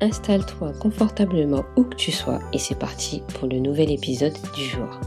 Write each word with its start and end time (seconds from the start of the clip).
Installe-toi 0.00 0.72
confortablement 0.74 1.64
où 1.76 1.84
que 1.84 1.96
tu 1.96 2.12
sois 2.12 2.40
et 2.52 2.58
c'est 2.58 2.78
parti 2.78 3.22
pour 3.34 3.48
le 3.48 3.58
nouvel 3.58 3.90
épisode 3.90 4.36
du 4.54 4.64
jour. 4.64 5.00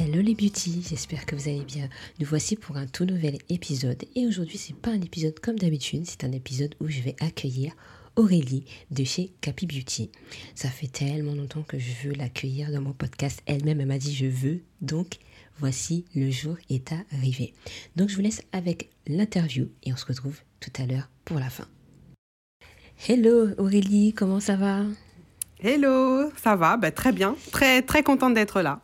Hello 0.00 0.22
les 0.22 0.34
beauty, 0.34 0.82
j'espère 0.88 1.26
que 1.26 1.34
vous 1.34 1.48
allez 1.48 1.64
bien. 1.64 1.88
Nous 2.20 2.26
voici 2.26 2.56
pour 2.56 2.76
un 2.76 2.86
tout 2.86 3.04
nouvel 3.04 3.38
épisode 3.48 4.04
et 4.14 4.26
aujourd'hui 4.26 4.56
c'est 4.56 4.76
pas 4.76 4.90
un 4.90 5.00
épisode 5.00 5.38
comme 5.40 5.58
d'habitude, 5.58 6.04
c'est 6.06 6.24
un 6.24 6.32
épisode 6.32 6.74
où 6.80 6.88
je 6.88 7.00
vais 7.00 7.16
accueillir 7.20 7.72
Aurélie 8.18 8.64
de 8.90 9.04
chez 9.04 9.30
Capi 9.40 9.66
Beauty. 9.66 10.10
Ça 10.56 10.68
fait 10.68 10.88
tellement 10.88 11.34
longtemps 11.34 11.62
que 11.62 11.78
je 11.78 11.92
veux 12.02 12.14
l'accueillir 12.14 12.72
dans 12.72 12.80
mon 12.80 12.92
podcast. 12.92 13.40
Elle-même 13.46 13.80
elle, 13.80 13.86
m'a 13.86 13.98
dit 13.98 14.12
je 14.12 14.26
veux, 14.26 14.60
donc 14.80 15.18
voici 15.58 16.04
le 16.14 16.30
jour 16.30 16.56
est 16.70 16.92
arrivé. 17.12 17.54
Donc 17.96 18.08
je 18.08 18.16
vous 18.16 18.22
laisse 18.22 18.42
avec 18.52 18.90
l'interview 19.06 19.68
et 19.84 19.92
on 19.92 19.96
se 19.96 20.06
retrouve 20.06 20.40
tout 20.60 20.72
à 20.80 20.86
l'heure 20.86 21.08
pour 21.24 21.38
la 21.38 21.50
fin. 21.50 21.66
Hello 23.08 23.48
Aurélie, 23.58 24.12
comment 24.12 24.40
ça 24.40 24.56
va? 24.56 24.84
Hello, 25.60 26.30
ça 26.36 26.56
va, 26.56 26.76
bah, 26.76 26.90
très 26.90 27.12
bien, 27.12 27.36
très 27.52 27.82
très 27.82 28.02
contente 28.02 28.34
d'être 28.34 28.62
là. 28.62 28.80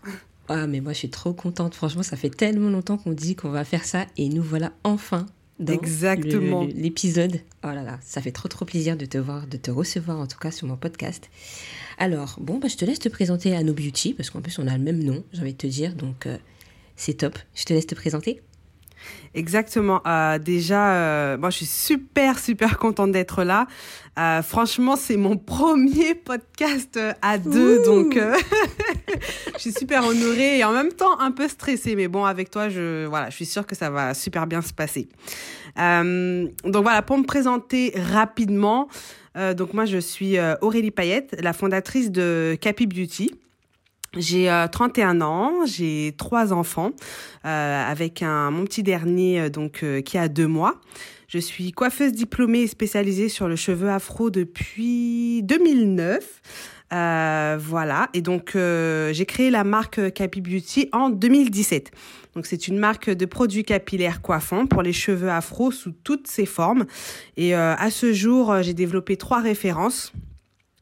Ah, 0.49 0.67
mais 0.67 0.81
moi, 0.81 0.93
je 0.93 0.99
suis 0.99 1.11
trop 1.11 1.33
contente. 1.33 1.75
Franchement, 1.75 2.03
ça 2.03 2.17
fait 2.17 2.31
tellement 2.31 2.69
longtemps 2.69 2.99
qu'on 2.99 3.13
dit 3.13 3.35
qu'on 3.35 3.51
va 3.51 3.65
faire 3.65 3.85
ça 3.85 4.07
et 4.17 4.29
nous 4.29 4.43
voilà 4.43 4.73
enfin 4.85 5.27
dans 5.61 5.73
Exactement. 5.73 6.65
l'épisode. 6.65 7.41
Oh 7.63 7.69
là 7.69 7.83
là, 7.83 7.99
ça 8.03 8.21
fait 8.21 8.33
trop 8.33 8.49
trop 8.49 8.65
plaisir 8.65 8.97
de 8.97 9.07
te 9.07 9.17
voir, 9.19 9.47
de 9.47 9.57
te 9.57 9.71
recevoir 9.71 10.19
en 10.19 10.27
tout 10.27 10.39
cas 10.39 10.51
sur 10.51 10.67
mon 10.67 10.77
podcast. 10.77 11.31
Alors, 11.97 12.37
bon, 12.41 12.59
bah, 12.59 12.69
je 12.69 12.77
te 12.77 12.85
laisse 12.85 12.99
te 12.99 13.09
présenter 13.09 13.55
à 13.57 13.63
No 13.63 13.73
Beauty 13.73 14.15
parce 14.15 14.31
qu'en 14.31 14.41
plus, 14.41 14.59
on 14.59 14.67
a 14.67 14.77
le 14.77 14.83
même 14.83 15.03
nom, 15.03 15.23
j'ai 15.33 15.41
envie 15.43 15.53
de 15.53 15.59
te 15.59 15.67
dire. 15.67 15.95
Donc, 15.95 16.27
euh, 16.27 16.37
c'est 16.97 17.15
top. 17.15 17.39
Je 17.55 17.65
te 17.65 17.73
laisse 17.73 17.87
te 17.87 17.95
présenter. 17.95 18.43
Exactement. 19.35 20.01
Euh, 20.07 20.39
déjà, 20.39 20.95
euh, 20.95 21.37
moi, 21.37 21.51
je 21.51 21.59
suis 21.59 21.67
super, 21.67 22.39
super 22.39 22.79
contente 22.79 23.13
d'être 23.13 23.43
là. 23.43 23.67
Euh, 24.19 24.43
franchement, 24.43 24.97
c'est 24.97 25.17
mon 25.17 25.37
premier 25.37 26.15
podcast 26.15 26.99
à 27.21 27.39
deux, 27.39 27.85
donc 27.85 28.17
je 29.55 29.59
suis 29.59 29.73
super 29.73 30.07
honorée 30.07 30.59
et 30.59 30.65
en 30.65 30.73
même 30.73 30.93
temps 30.93 31.19
un 31.19 31.33
peu 31.33 31.49
stressée. 31.49 31.97
Mais 31.97 32.07
bon, 32.07 32.25
avec 32.25 32.51
toi, 32.51 32.69
je 32.69 33.07
voilà, 33.07 33.31
je 33.31 33.35
suis 33.35 33.47
sûre 33.47 33.67
que 33.67 33.75
ça 33.75 33.91
va 33.91 34.15
super 34.15 34.47
bien 34.47 34.63
se 34.63 34.73
passer. 34.73 35.09
donc 35.77 36.83
voilà, 36.83 37.03
pour 37.03 37.19
me 37.19 37.25
présenter 37.25 37.93
rapidement, 37.97 38.89
donc 39.57 39.75
moi, 39.75 39.85
je 39.85 39.99
suis 39.99 40.37
Aurélie 40.61 40.93
Payette, 40.93 41.37
la 41.41 41.53
fondatrice 41.53 42.13
de 42.13 42.57
Capi 42.61 42.87
Beauty. 42.87 43.33
J'ai 44.17 44.67
31 44.71 45.21
euh, 45.21 45.25
ans, 45.25 45.67
j'ai 45.67 46.15
trois 46.17 46.53
enfants, 46.53 46.93
euh, 47.45 47.91
avec 47.91 48.23
un 48.23 48.51
mon 48.51 48.65
petit 48.65 48.83
dernier 48.83 49.41
euh, 49.41 49.49
donc 49.49 49.85
qui 50.05 50.19
a 50.19 50.29
deux 50.29 50.47
mois. 50.47 50.81
Je 51.27 51.39
suis 51.39 51.73
coiffeuse 51.73 52.13
diplômée 52.13 52.67
spécialisée 52.67 53.29
sur 53.29 53.49
le 53.49 53.57
cheveu 53.57 53.91
afro 53.91 54.31
depuis 54.31 55.43
2009. 55.43 56.43
voilà, 56.91 58.09
et 58.15 58.21
donc 58.21 58.53
j'ai 58.55 59.27
créé 59.27 59.51
la 59.51 59.65
marque 59.65 60.13
Capi 60.13 60.41
Beauty 60.41 60.89
en 60.93 61.11
2017. 61.11 61.91
Donc 62.37 62.47
c'est 62.47 62.69
une 62.69 62.79
marque 62.79 63.11
de 63.11 63.27
produits 63.27 63.65
capillaires 63.65 64.23
coiffants 64.23 64.67
pour 64.67 64.83
les 64.83 64.93
cheveux 64.93 65.31
afro 65.31 65.73
sous 65.73 65.93
toutes 66.05 66.29
ses 66.29 66.47
formes. 66.47 66.85
Et 67.37 67.55
à 67.55 67.91
ce 67.91 68.13
jour, 68.13 68.63
j'ai 68.63 68.75
développé 68.75 69.17
trois 69.17 69.41
références. 69.41 70.13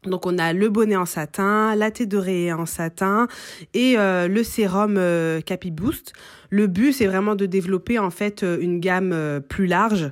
Donc 0.04 0.26
on 0.26 0.36
a 0.38 0.52
le 0.52 0.68
bonnet 0.68 0.96
en 0.96 1.06
satin, 1.06 1.76
la 1.76 1.92
thé 1.92 2.06
dorée 2.06 2.52
en 2.52 2.66
satin 2.66 3.28
et 3.72 3.94
euh, 3.96 4.26
le 4.26 4.42
sérum 4.42 4.96
euh, 4.98 5.40
Capi 5.40 5.70
Boost. 5.70 6.12
Le 6.50 6.66
but 6.66 6.92
c'est 6.92 7.06
vraiment 7.06 7.36
de 7.36 7.46
développer 7.46 8.00
en 8.00 8.10
fait 8.10 8.42
euh, 8.42 8.58
une 8.60 8.80
gamme 8.80 9.40
plus 9.48 9.66
large 9.66 10.10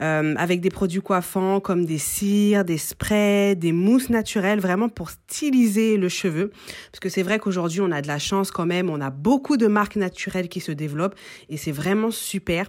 avec 0.00 0.60
des 0.60 0.70
produits 0.70 1.00
coiffants 1.00 1.60
comme 1.60 1.84
des 1.84 1.98
cires, 1.98 2.64
des 2.64 2.78
sprays, 2.78 3.54
des 3.54 3.70
mousses 3.70 4.10
naturelles 4.10 4.58
vraiment 4.58 4.88
pour 4.88 5.08
styliser 5.10 5.96
le 5.98 6.08
cheveu 6.08 6.50
parce 6.90 6.98
que 7.00 7.08
c'est 7.08 7.22
vrai 7.22 7.38
qu'aujourd'hui 7.38 7.80
on 7.80 7.92
a 7.92 8.02
de 8.02 8.08
la 8.08 8.18
chance 8.18 8.50
quand 8.50 8.66
même, 8.66 8.90
on 8.90 9.00
a 9.00 9.10
beaucoup 9.10 9.56
de 9.56 9.68
marques 9.68 9.94
naturelles 9.94 10.48
qui 10.48 10.58
se 10.58 10.72
développent 10.72 11.14
et 11.48 11.56
c'est 11.56 11.70
vraiment 11.70 12.10
super. 12.10 12.66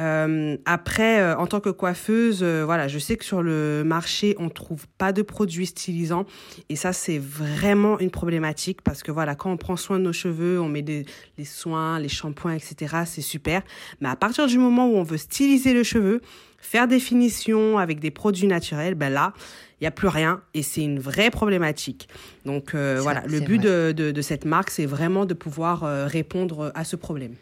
Euh, 0.00 0.56
après, 0.64 1.20
euh, 1.20 1.36
en 1.36 1.46
tant 1.46 1.60
que 1.60 1.68
coiffeuse, 1.68 2.40
euh, 2.42 2.62
voilà, 2.64 2.88
je 2.88 2.98
sais 2.98 3.16
que 3.16 3.24
sur 3.24 3.42
le 3.42 3.82
marché, 3.84 4.34
on 4.38 4.48
trouve 4.48 4.86
pas 4.96 5.12
de 5.12 5.20
produits 5.20 5.66
stylisants 5.66 6.24
et 6.70 6.76
ça, 6.76 6.92
c'est 6.92 7.18
vraiment 7.18 7.98
une 7.98 8.10
problématique 8.10 8.80
parce 8.82 9.02
que 9.02 9.12
voilà, 9.12 9.34
quand 9.34 9.52
on 9.52 9.58
prend 9.58 9.76
soin 9.76 9.98
de 9.98 10.04
nos 10.04 10.12
cheveux, 10.12 10.60
on 10.60 10.68
met 10.68 10.82
des, 10.82 11.04
les 11.36 11.44
soins, 11.44 11.98
les 11.98 12.08
shampoings, 12.08 12.54
etc. 12.54 13.02
C'est 13.04 13.20
super. 13.20 13.62
Mais 14.00 14.08
à 14.08 14.16
partir 14.16 14.46
du 14.46 14.58
moment 14.58 14.88
où 14.88 14.96
on 14.96 15.02
veut 15.02 15.18
styliser 15.18 15.74
le 15.74 15.82
cheveu, 15.82 16.22
faire 16.58 16.88
des 16.88 17.00
finitions 17.00 17.76
avec 17.78 18.00
des 18.00 18.10
produits 18.10 18.46
naturels, 18.46 18.94
ben 18.94 19.12
là, 19.12 19.34
il 19.80 19.84
n'y 19.84 19.88
a 19.88 19.92
plus 19.92 20.08
rien 20.08 20.40
et 20.54 20.62
c'est 20.62 20.82
une 20.82 21.00
vraie 21.00 21.30
problématique. 21.30 22.08
Donc 22.46 22.74
voilà, 22.74 23.24
le 23.26 23.40
but 23.40 23.58
de, 23.58 23.92
de, 23.94 24.10
de, 24.10 24.22
cette 24.22 24.44
marque, 24.46 24.70
c'est 24.70 24.86
vraiment 24.86 25.26
de 25.26 25.34
pouvoir 25.34 25.82
répondre 26.08 26.72
à 26.74 26.84
ce 26.84 26.94
problème. 26.96 27.34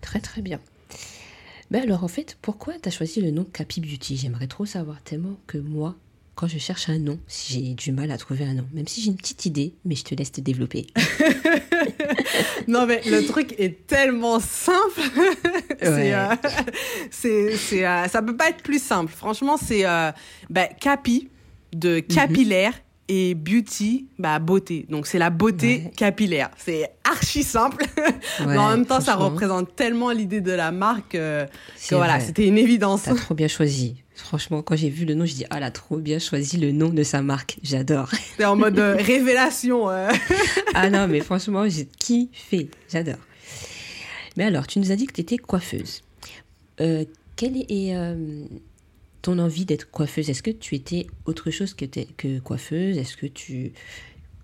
Très 0.00 0.20
très 0.20 0.40
bien. 0.40 0.60
Ben 1.70 1.82
alors 1.82 2.04
en 2.04 2.08
fait, 2.08 2.36
pourquoi 2.42 2.74
tu 2.80 2.88
as 2.88 2.92
choisi 2.92 3.20
le 3.20 3.30
nom 3.30 3.44
Capi 3.44 3.80
Beauty? 3.80 4.16
J'aimerais 4.16 4.46
trop 4.46 4.66
savoir 4.66 5.02
tellement 5.02 5.36
que 5.46 5.58
moi, 5.58 5.96
quand 6.34 6.46
je 6.46 6.58
cherche 6.58 6.88
un 6.88 6.98
nom, 6.98 7.18
j'ai 7.28 7.74
du 7.74 7.92
mal 7.92 8.10
à 8.10 8.18
trouver 8.18 8.44
un 8.44 8.54
nom. 8.54 8.66
Même 8.72 8.86
si 8.86 9.00
j'ai 9.00 9.10
une 9.10 9.16
petite 9.16 9.46
idée, 9.46 9.74
mais 9.84 9.94
je 9.94 10.04
te 10.04 10.14
laisse 10.14 10.32
te 10.32 10.40
développer. 10.40 10.86
non 12.68 12.86
mais 12.86 13.00
le 13.06 13.24
truc 13.26 13.54
est 13.58 13.86
tellement 13.86 14.40
simple. 14.40 15.00
Euh, 15.82 16.34
c'est, 17.10 17.56
c'est, 17.56 17.86
euh, 17.86 18.08
ça 18.08 18.22
peut 18.22 18.36
pas 18.36 18.48
être 18.48 18.62
plus 18.62 18.82
simple. 18.82 19.12
Franchement, 19.12 19.58
c'est 19.58 19.84
euh, 19.84 20.12
ben, 20.48 20.68
Capi 20.80 21.28
de 21.74 21.96
mhm. 21.96 22.02
capillaire 22.02 22.72
et 23.08 23.34
beauty, 23.34 24.06
bah 24.18 24.38
beauté. 24.38 24.86
Donc 24.88 25.06
c'est 25.06 25.18
la 25.18 25.28
beauté 25.28 25.90
capillaire. 25.96 26.50
C'est 26.56 26.90
archi 27.04 27.42
simple, 27.42 27.84
mais 28.46 28.56
en 28.56 28.70
même 28.70 28.86
temps 28.86 29.00
ça 29.00 29.14
représente 29.14 29.76
tellement 29.76 30.10
l'idée 30.10 30.40
de 30.40 30.52
la 30.52 30.72
marque 30.72 31.14
euh, 31.14 31.46
que 31.88 31.94
voilà, 31.94 32.20
c'était 32.20 32.46
une 32.46 32.58
évidence. 32.58 33.02
T'as 33.04 33.14
trop 33.14 33.34
bien 33.34 33.48
choisi. 33.48 33.96
Franchement, 34.14 34.62
quand 34.62 34.76
j'ai 34.76 34.90
vu 34.90 35.04
le 35.04 35.14
nom, 35.14 35.26
je 35.26 35.34
dis 35.34 35.44
ah, 35.50 35.56
elle 35.58 35.64
a 35.64 35.70
trop 35.70 35.98
bien 35.98 36.18
choisi 36.18 36.56
le 36.56 36.72
nom 36.72 36.88
de 36.88 37.02
sa 37.02 37.20
marque. 37.20 37.58
J'adore. 37.62 38.10
C'est 38.36 38.44
en 38.44 38.56
mode 38.56 38.78
euh, 38.78 38.96
révélation. 38.98 39.90
Euh. 39.90 40.10
ah 40.74 40.88
non, 40.88 41.08
mais 41.08 41.20
franchement, 41.20 41.68
j'ai 41.68 41.86
kiffé. 41.86 42.70
J'adore. 42.90 43.18
Mais 44.36 44.44
alors, 44.44 44.66
tu 44.66 44.78
nous 44.78 44.92
as 44.92 44.96
dit 44.96 45.06
que 45.06 45.12
tu 45.12 45.20
étais 45.20 45.38
coiffeuse. 45.38 46.02
quelle 46.76 47.56
est 47.68 47.94
ton 49.22 49.38
envie 49.38 49.64
d'être 49.64 49.90
coiffeuse? 49.90 50.30
Est-ce 50.30 50.42
que 50.42 50.50
tu 50.50 50.74
étais 50.74 51.06
autre 51.24 51.50
chose 51.50 51.74
que, 51.74 51.84
que 51.84 52.38
coiffeuse? 52.40 52.98
Est-ce 52.98 53.16
que 53.16 53.26
tu... 53.26 53.72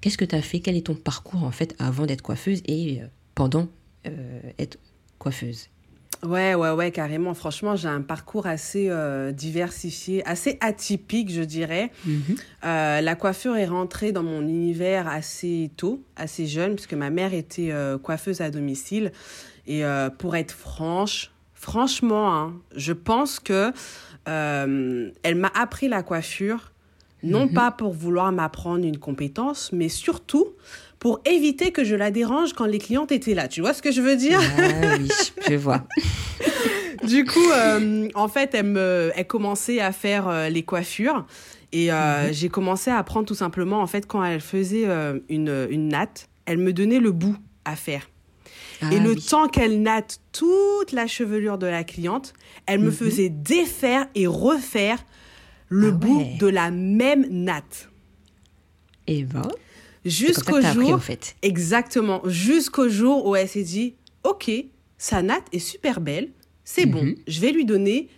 Qu'est-ce 0.01 0.17
que 0.17 0.25
tu 0.25 0.35
as 0.35 0.43
fait? 0.43 0.61
Quel 0.61 0.77
est 0.77 0.87
ton 0.87 0.95
parcours 0.95 1.45
en 1.45 1.51
fait 1.51 1.75
avant 1.79 2.07
d'être 2.07 2.23
coiffeuse 2.23 2.63
et 2.67 3.03
euh, 3.03 3.07
pendant 3.35 3.69
euh, 4.07 4.41
être 4.59 4.79
coiffeuse? 5.19 5.69
Ouais, 6.23 6.55
ouais, 6.55 6.71
ouais, 6.71 6.91
carrément. 6.91 7.33
Franchement, 7.35 7.77
j'ai 7.77 7.89
un 7.89 8.03
parcours 8.03 8.47
assez 8.47 8.89
euh, 8.91 9.33
diversifié, 9.33 10.27
assez 10.27 10.59
atypique, 10.61 11.31
je 11.31 11.43
dirais. 11.43 11.91
Mhm. 12.05 12.37
la 12.63 13.15
coiffure 13.15 13.57
est 13.57 13.67
rentrée 13.67 14.13
dans 14.13 14.23
mon 14.23 14.43
univers 14.43 15.09
assez 15.09 15.71
tôt, 15.77 16.03
assez 16.17 16.47
jeune, 16.47 16.75
puisque 16.75 16.95
ma 16.95 17.09
mère 17.09 17.33
était 17.33 17.73
coiffeuse 18.03 18.43
à 18.43 18.51
domicile. 18.51 19.13
Et 19.67 19.83
pour 20.19 20.37
être 20.37 20.53
franche, 20.53 21.31
franchement, 21.55 22.35
hein, 22.35 22.55
je 22.77 22.93
pense 22.93 23.41
que 23.41 23.73
elle 24.27 25.37
m'a 25.37 25.53
appris 25.55 25.89
la 25.89 26.03
coiffure, 26.03 26.71
non 27.23 27.47
mhm. 27.47 27.53
pas 27.53 27.71
pour 27.71 27.93
vouloir 27.93 28.33
m'apprendre 28.33 28.85
une 28.85 28.99
compétence, 28.99 29.71
mais 29.73 29.89
surtout 29.89 30.49
pour 30.99 31.21
éviter 31.25 31.73
que 31.73 31.83
je 31.83 31.95
la 31.95 32.11
dérange 32.11 32.53
quand 32.53 32.67
les 32.67 32.79
clientes 32.79 33.11
étaient 33.11 33.35
là. 33.35 33.49
Tu 33.49 33.61
vois 33.61 33.73
ce 33.73 33.83
que 33.83 33.91
je 33.91 34.03
veux 34.03 34.17
dire? 34.17 34.41
Ah 34.59 34.97
Oui, 34.99 35.09
je 35.49 35.55
vois. 35.55 35.87
du 37.07 37.25
coup, 37.25 37.51
euh, 37.53 38.09
en 38.15 38.29
fait, 38.29 38.55
elle, 38.55 38.67
me, 38.67 39.11
elle 39.17 39.27
commençait 39.27 39.81
à 39.81 39.93
faire 39.93 40.29
euh, 40.29 40.49
les 40.49 40.63
coiffures. 40.63 41.27
Et 41.73 41.91
mhm. 41.91 42.33
j'ai 42.33 42.49
commencé 42.49 42.91
à 42.91 42.99
apprendre 42.99 43.27
tout 43.27 43.35
simplement, 43.35 43.81
en 43.81 43.87
fait, 43.87 44.07
quand 44.07 44.25
elle 44.25 44.41
faisait 44.41 44.87
une, 45.29 45.69
une 45.71 45.89
natte, 45.89 46.29
elle 46.45 46.59
me 46.59 46.73
donnait 46.73 46.99
le 46.99 47.13
bout 47.13 47.37
à 47.65 47.77
faire. 47.77 48.11
et 48.91 48.99
le 48.99 49.15
temps 49.15 49.47
qu'elle 49.47 49.81
natte 49.83 50.21
toute 50.33 50.91
la 50.93 51.07
chevelure 51.07 51.59
de 51.59 51.67
la 51.67 51.85
cliente, 51.85 52.33
elle 52.67 52.81
me 52.81 52.87
mhm. 52.87 52.93
faisait 52.93 53.29
défaire 53.29 54.07
et 54.17 54.27
refaire 54.27 54.99
le 55.71 55.89
ah 55.89 55.93
bout 55.93 56.27
de 56.39 56.47
la 56.47 56.71
même 56.71 57.27
natte. 57.31 57.89
Et 59.07 59.25
ben. 59.25 59.49
Jusqu'au 60.05 60.61
jour. 60.61 60.95
en 60.95 60.99
fait. 60.99 61.37
Exactement. 61.43 62.23
Jusqu'au 62.27 62.89
jour 62.89 63.27
où 63.27 63.37
elle 63.37 63.49
s'est 63.49 63.63
dit 63.63 63.95
Ok, 64.25 64.51
sa 64.99 65.23
natte 65.23 65.47
est 65.53 65.59
super 65.59 66.01
belle, 66.01 66.31
c'est 66.65 66.87
bon, 66.87 67.03
mhm. 67.03 67.17
je 67.27 67.41
vais 67.41 67.53
lui 67.53 67.65
donner 67.65 68.09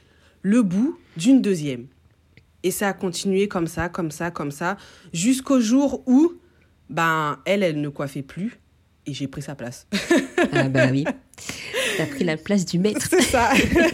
le 0.43 0.63
bout 0.63 0.99
d'une 1.17 1.41
deuxième. 1.41 1.87
Et 2.65 2.71
ça 2.71 2.89
a 2.89 2.93
continué 2.93 3.49
comme 3.49 3.67
ça, 3.67 3.89
comme 3.89 4.11
ça, 4.11 4.31
comme 4.31 4.51
ça, 4.51 4.77
jusqu'au 5.13 5.61
jour 5.61 6.03
où, 6.07 6.33
ben, 6.91 7.39
elle, 7.45 7.63
elle 7.63 7.81
ne 7.81 7.89
coiffait 7.89 8.23
plus 8.23 8.59
et 9.07 9.15
j'ai 9.15 9.27
pris 9.27 9.43
sa 9.43 9.55
place. 9.55 9.87
ah 10.53 10.69
bah 10.69 10.89
oui. 10.91 11.05
T'as 11.97 12.07
pris 12.07 12.25
la 12.25 12.37
place 12.37 12.65
du 12.65 12.79
maître. 12.79 13.07
C'est 13.09 13.23
ça. 13.23 13.51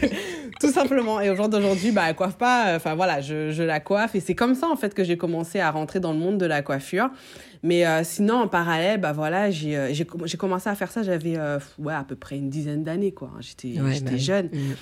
Tout 0.61 0.73
simplement. 0.73 1.21
Et 1.21 1.31
au 1.31 1.37
jour 1.37 1.49
d'aujourd'hui, 1.49 1.93
bah, 1.93 2.03
elle 2.09 2.17
coiffe 2.17 2.37
pas. 2.37 2.75
Enfin 2.75 2.95
voilà, 2.95 3.21
je, 3.21 3.53
je 3.53 3.63
la 3.63 3.79
coiffe. 3.81 4.15
Et 4.15 4.21
c'est 4.21 4.35
comme 4.35 4.55
ça, 4.55 4.69
en 4.69 4.77
fait, 4.77 4.93
que 4.93 5.05
j'ai 5.05 5.17
commencé 5.17 5.61
à 5.61 5.71
rentrer 5.71 6.01
dans 6.01 6.13
le 6.13 6.19
monde 6.19 6.39
de 6.39 6.47
la 6.47 6.63
coiffure. 6.63 7.11
Mais 7.63 7.87
euh, 7.87 8.03
sinon, 8.05 8.35
en 8.35 8.49
parallèle, 8.49 9.01
bah 9.01 9.13
voilà, 9.13 9.51
j'ai 9.51 9.77
euh, 9.77 9.93
j'ai 9.93 10.37
commencé 10.37 10.69
à 10.69 10.75
faire 10.75 10.91
ça, 10.91 11.03
j'avais 11.03 11.37
euh, 11.37 11.59
ouais, 11.79 11.95
à 11.95 12.05
peu 12.05 12.17
près 12.17 12.37
une 12.37 12.51
dizaine 12.51 12.85
d'années, 12.85 13.13
quoi. 13.13 13.31
J'étais 13.41 13.75
j'étais 13.93 14.11
bah 14.13 14.17
jeune. 14.17 14.47
Mm. 14.47 14.75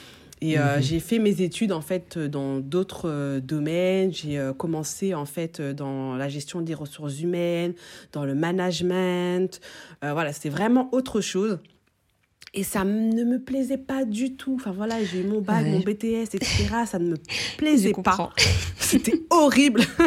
Et 0.43 0.59
mhm. 0.59 0.65
j'ai 0.81 1.01
fait 1.01 1.19
mes 1.19 1.41
études 1.41 1.73
en 1.73 1.81
fait 1.81 2.19
dans 2.19 2.59
d'autres 2.59 3.39
domaines. 3.39 4.13
J'ai 4.13 4.39
commencé 4.59 5.15
en 5.15 5.25
fait 5.25 5.63
dans 5.63 6.15
la 6.15 6.29
gestion 6.29 6.61
des 6.61 6.75
ressources 6.75 7.23
humaines, 7.23 7.73
dans 8.13 8.27
le 8.27 8.35
management. 8.35 9.63
voilà, 10.03 10.35
c'était 10.35 10.51
vraiment 10.51 10.91
autre 10.93 11.23
chose. 11.23 11.59
Et 12.55 12.63
ça 12.63 12.85
ne 12.85 13.25
me 13.25 13.39
plaisait 13.39 13.77
pas 13.79 14.05
du 14.05 14.35
tout. 14.35 14.55
Enfin 14.55 14.73
voilà, 14.73 15.05
j'ai 15.05 15.21
eu 15.21 15.25
mon 15.25 15.41
bac, 15.41 15.67
mon 15.67 15.81
BTS, 15.81 16.35
etc. 16.35 16.69
Ça 16.87 16.99
ne 16.99 17.11
me 17.11 17.17
plaisait 17.59 17.93
pas. 17.93 18.31
C'était 18.79 19.21
horrible. 19.31 19.81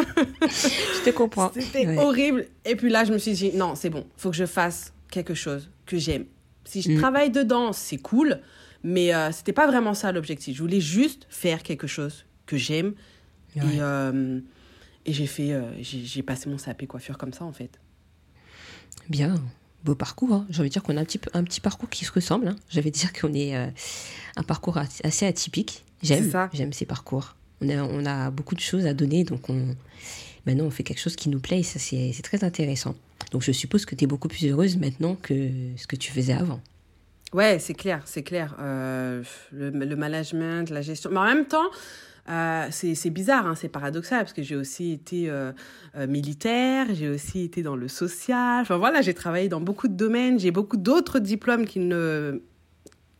je 0.42 1.04
te 1.04 1.10
comprends. 1.10 1.52
C'était 1.54 1.96
horrible. 1.98 2.46
Et 2.64 2.74
puis 2.76 2.90
là, 2.90 3.04
je 3.04 3.12
me 3.12 3.18
suis 3.18 3.32
dit, 3.32 3.52
non, 3.52 3.74
c'est 3.74 3.90
bon, 3.90 4.06
faut 4.16 4.30
que 4.30 4.36
je 4.36 4.46
fasse 4.46 4.92
quelque 5.10 5.34
chose 5.34 5.70
que 5.86 5.96
j'aime. 5.96 6.24
Si 6.64 6.82
je 6.82 6.92
mm. 6.92 6.98
travaille 6.98 7.30
dedans, 7.30 7.72
c'est 7.72 7.98
cool, 7.98 8.40
mais 8.82 9.14
euh, 9.14 9.30
c'était 9.32 9.52
pas 9.52 9.66
vraiment 9.66 9.94
ça 9.94 10.10
l'objectif. 10.10 10.56
Je 10.56 10.62
voulais 10.62 10.80
juste 10.80 11.26
faire 11.28 11.62
quelque 11.62 11.86
chose 11.86 12.24
que 12.46 12.56
j'aime. 12.56 12.94
Et, 13.56 13.60
euh, 13.80 14.40
et 15.04 15.12
j'ai 15.12 15.26
fait, 15.26 15.52
euh, 15.52 15.62
j'ai 15.80 16.22
passé 16.22 16.48
mon 16.48 16.56
CAP 16.56 16.86
coiffure 16.86 17.18
comme 17.18 17.32
ça, 17.32 17.44
en 17.44 17.52
fait. 17.52 17.80
Bien 19.08 19.34
beau 19.84 19.94
parcours. 19.94 20.32
Hein. 20.32 20.46
J'ai 20.50 20.60
envie 20.60 20.68
de 20.68 20.72
dire 20.72 20.82
qu'on 20.82 20.96
a 20.96 21.00
un 21.00 21.04
petit, 21.04 21.20
un 21.34 21.44
petit 21.44 21.60
parcours 21.60 21.88
qui 21.88 22.04
se 22.04 22.12
ressemble. 22.12 22.48
Hein. 22.48 22.56
J'avais 22.68 22.90
dire 22.90 23.12
qu'on 23.12 23.32
est 23.32 23.56
euh, 23.56 23.66
un 24.36 24.42
parcours 24.42 24.78
assez 24.78 25.26
atypique. 25.26 25.84
J'aime, 26.02 26.30
j'aime 26.52 26.72
ces 26.72 26.86
parcours. 26.86 27.36
On 27.60 27.68
a, 27.68 27.82
on 27.82 28.06
a 28.06 28.30
beaucoup 28.30 28.54
de 28.54 28.60
choses 28.60 28.86
à 28.86 28.94
donner, 28.94 29.24
donc 29.24 29.50
on, 29.50 29.76
maintenant 30.46 30.64
on 30.64 30.70
fait 30.70 30.82
quelque 30.82 31.00
chose 31.00 31.14
qui 31.14 31.28
nous 31.28 31.40
plaît 31.40 31.60
et 31.60 31.62
ça 31.62 31.78
c'est, 31.78 32.14
très 32.22 32.42
intéressant. 32.42 32.94
Donc 33.32 33.42
je 33.42 33.52
suppose 33.52 33.84
que 33.84 33.94
tu 33.94 34.04
es 34.04 34.06
beaucoup 34.06 34.28
plus 34.28 34.46
heureuse 34.46 34.78
maintenant 34.78 35.14
que 35.14 35.50
ce 35.76 35.86
que 35.86 35.96
tu 35.96 36.10
faisais 36.10 36.32
avant. 36.32 36.60
Ouais, 37.34 37.58
c'est 37.58 37.74
clair, 37.74 38.02
c'est 38.06 38.22
clair. 38.22 38.56
Euh, 38.60 39.22
le, 39.52 39.68
le, 39.70 39.96
management, 39.96 40.70
la 40.70 40.80
gestion. 40.80 41.10
Mais 41.12 41.18
en 41.18 41.26
même 41.26 41.44
temps, 41.44 41.68
euh, 42.28 42.66
c'est 42.70 43.10
bizarre, 43.10 43.46
hein, 43.46 43.54
c'est 43.54 43.68
paradoxal, 43.68 44.20
parce 44.20 44.32
que 44.32 44.42
j'ai 44.42 44.56
aussi 44.56 44.92
été 44.92 45.28
euh, 45.28 45.52
euh, 45.96 46.06
militaire, 46.06 46.86
j'ai 46.92 47.08
aussi 47.08 47.42
été 47.42 47.62
dans 47.62 47.76
le 47.76 47.88
social. 47.88 48.62
Enfin 48.62 48.76
voilà, 48.76 49.00
j'ai 49.00 49.14
travaillé 49.14 49.48
dans 49.48 49.60
beaucoup 49.60 49.88
de 49.88 49.94
domaines, 49.94 50.38
j'ai 50.38 50.50
beaucoup 50.50 50.76
d'autres 50.76 51.18
diplômes 51.18 51.66
qui 51.66 51.80
ne... 51.80 52.42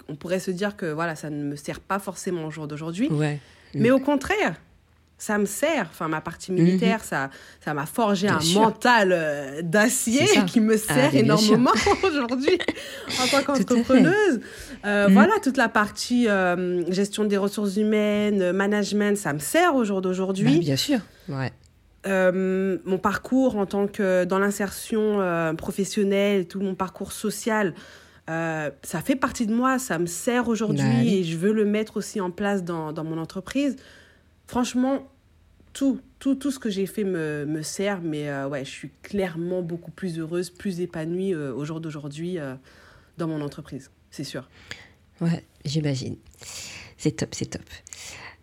On 0.08 0.16
pourrait 0.16 0.40
se 0.40 0.50
dire 0.50 0.76
que 0.76 0.86
voilà, 0.86 1.14
ça 1.14 1.30
ne 1.30 1.44
me 1.44 1.56
sert 1.56 1.80
pas 1.80 1.98
forcément 1.98 2.46
au 2.46 2.50
jour 2.50 2.66
d'aujourd'hui. 2.66 3.08
Ouais. 3.08 3.38
Mais 3.74 3.90
au 3.90 4.00
contraire, 4.00 4.56
ça 5.20 5.36
me 5.36 5.44
sert. 5.44 5.86
Enfin, 5.90 6.08
ma 6.08 6.22
partie 6.22 6.50
militaire, 6.50 6.98
mhm. 6.98 7.04
ça, 7.04 7.30
ça 7.62 7.74
m'a 7.74 7.86
forgé 7.86 8.26
un 8.26 8.40
mental 8.54 9.12
euh, 9.12 9.60
d'acier 9.62 10.26
qui 10.46 10.60
me 10.60 10.74
ah, 10.74 10.94
sert 10.94 11.14
énormément 11.14 11.72
aujourd'hui 12.02 12.58
en 13.22 13.26
tant 13.26 13.42
qu'entrepreneuse. 13.42 14.40
Euh, 14.86 15.08
mhm. 15.08 15.12
Voilà, 15.12 15.34
toute 15.42 15.58
la 15.58 15.68
partie 15.68 16.26
euh, 16.26 16.90
gestion 16.90 17.24
des 17.24 17.36
ressources 17.36 17.76
humaines, 17.76 18.52
management, 18.52 19.16
ça 19.16 19.34
me 19.34 19.38
sert 19.38 19.74
au 19.74 19.84
jour 19.84 20.00
d'aujourd'hui. 20.00 20.54
Bah, 20.54 20.60
bien 20.60 20.76
sûr, 20.76 21.00
ouais. 21.28 21.52
mon 22.06 22.98
parcours 22.98 23.56
en 23.56 23.66
tant 23.66 23.86
que 23.86 24.24
dans 24.24 24.38
l'insertion 24.38 25.18
professionnelle, 25.58 26.48
tout 26.48 26.60
mon 26.60 26.74
parcours 26.74 27.12
social, 27.12 27.74
ça 28.26 29.02
fait 29.04 29.16
partie 29.16 29.46
de 29.46 29.52
moi, 29.52 29.78
ça 29.78 29.98
me 29.98 30.06
sert 30.06 30.48
aujourd'hui 30.48 31.04
bah 31.04 31.04
et 31.04 31.24
je 31.24 31.36
veux 31.36 31.52
le 31.52 31.66
mettre 31.66 31.98
aussi 31.98 32.22
en 32.22 32.30
place 32.30 32.64
dans, 32.64 32.92
dans 32.92 33.04
mon 33.04 33.18
entreprise. 33.18 33.76
Franchement, 34.50 35.06
tout, 35.72 36.00
tout, 36.18 36.34
tout 36.34 36.50
ce 36.50 36.58
que 36.58 36.70
j'ai 36.70 36.86
fait 36.86 37.04
me, 37.04 37.44
me 37.46 37.62
sert, 37.62 38.00
mais 38.00 38.28
euh, 38.28 38.48
ouais, 38.48 38.64
je 38.64 38.70
suis 38.70 38.90
clairement 39.02 39.62
beaucoup 39.62 39.90
plus 39.90 40.18
heureuse, 40.18 40.50
plus 40.50 40.80
épanouie 40.80 41.34
euh, 41.34 41.54
au 41.54 41.64
jour 41.64 41.80
d'aujourd'hui 41.80 42.38
euh, 42.38 42.54
dans 43.18 43.28
mon 43.28 43.40
entreprise, 43.40 43.90
c'est 44.10 44.24
sûr. 44.24 44.48
Ouais, 45.20 45.44
j'imagine. 45.64 46.16
C'est 46.96 47.12
top, 47.12 47.34
c'est 47.34 47.46
top. 47.46 47.62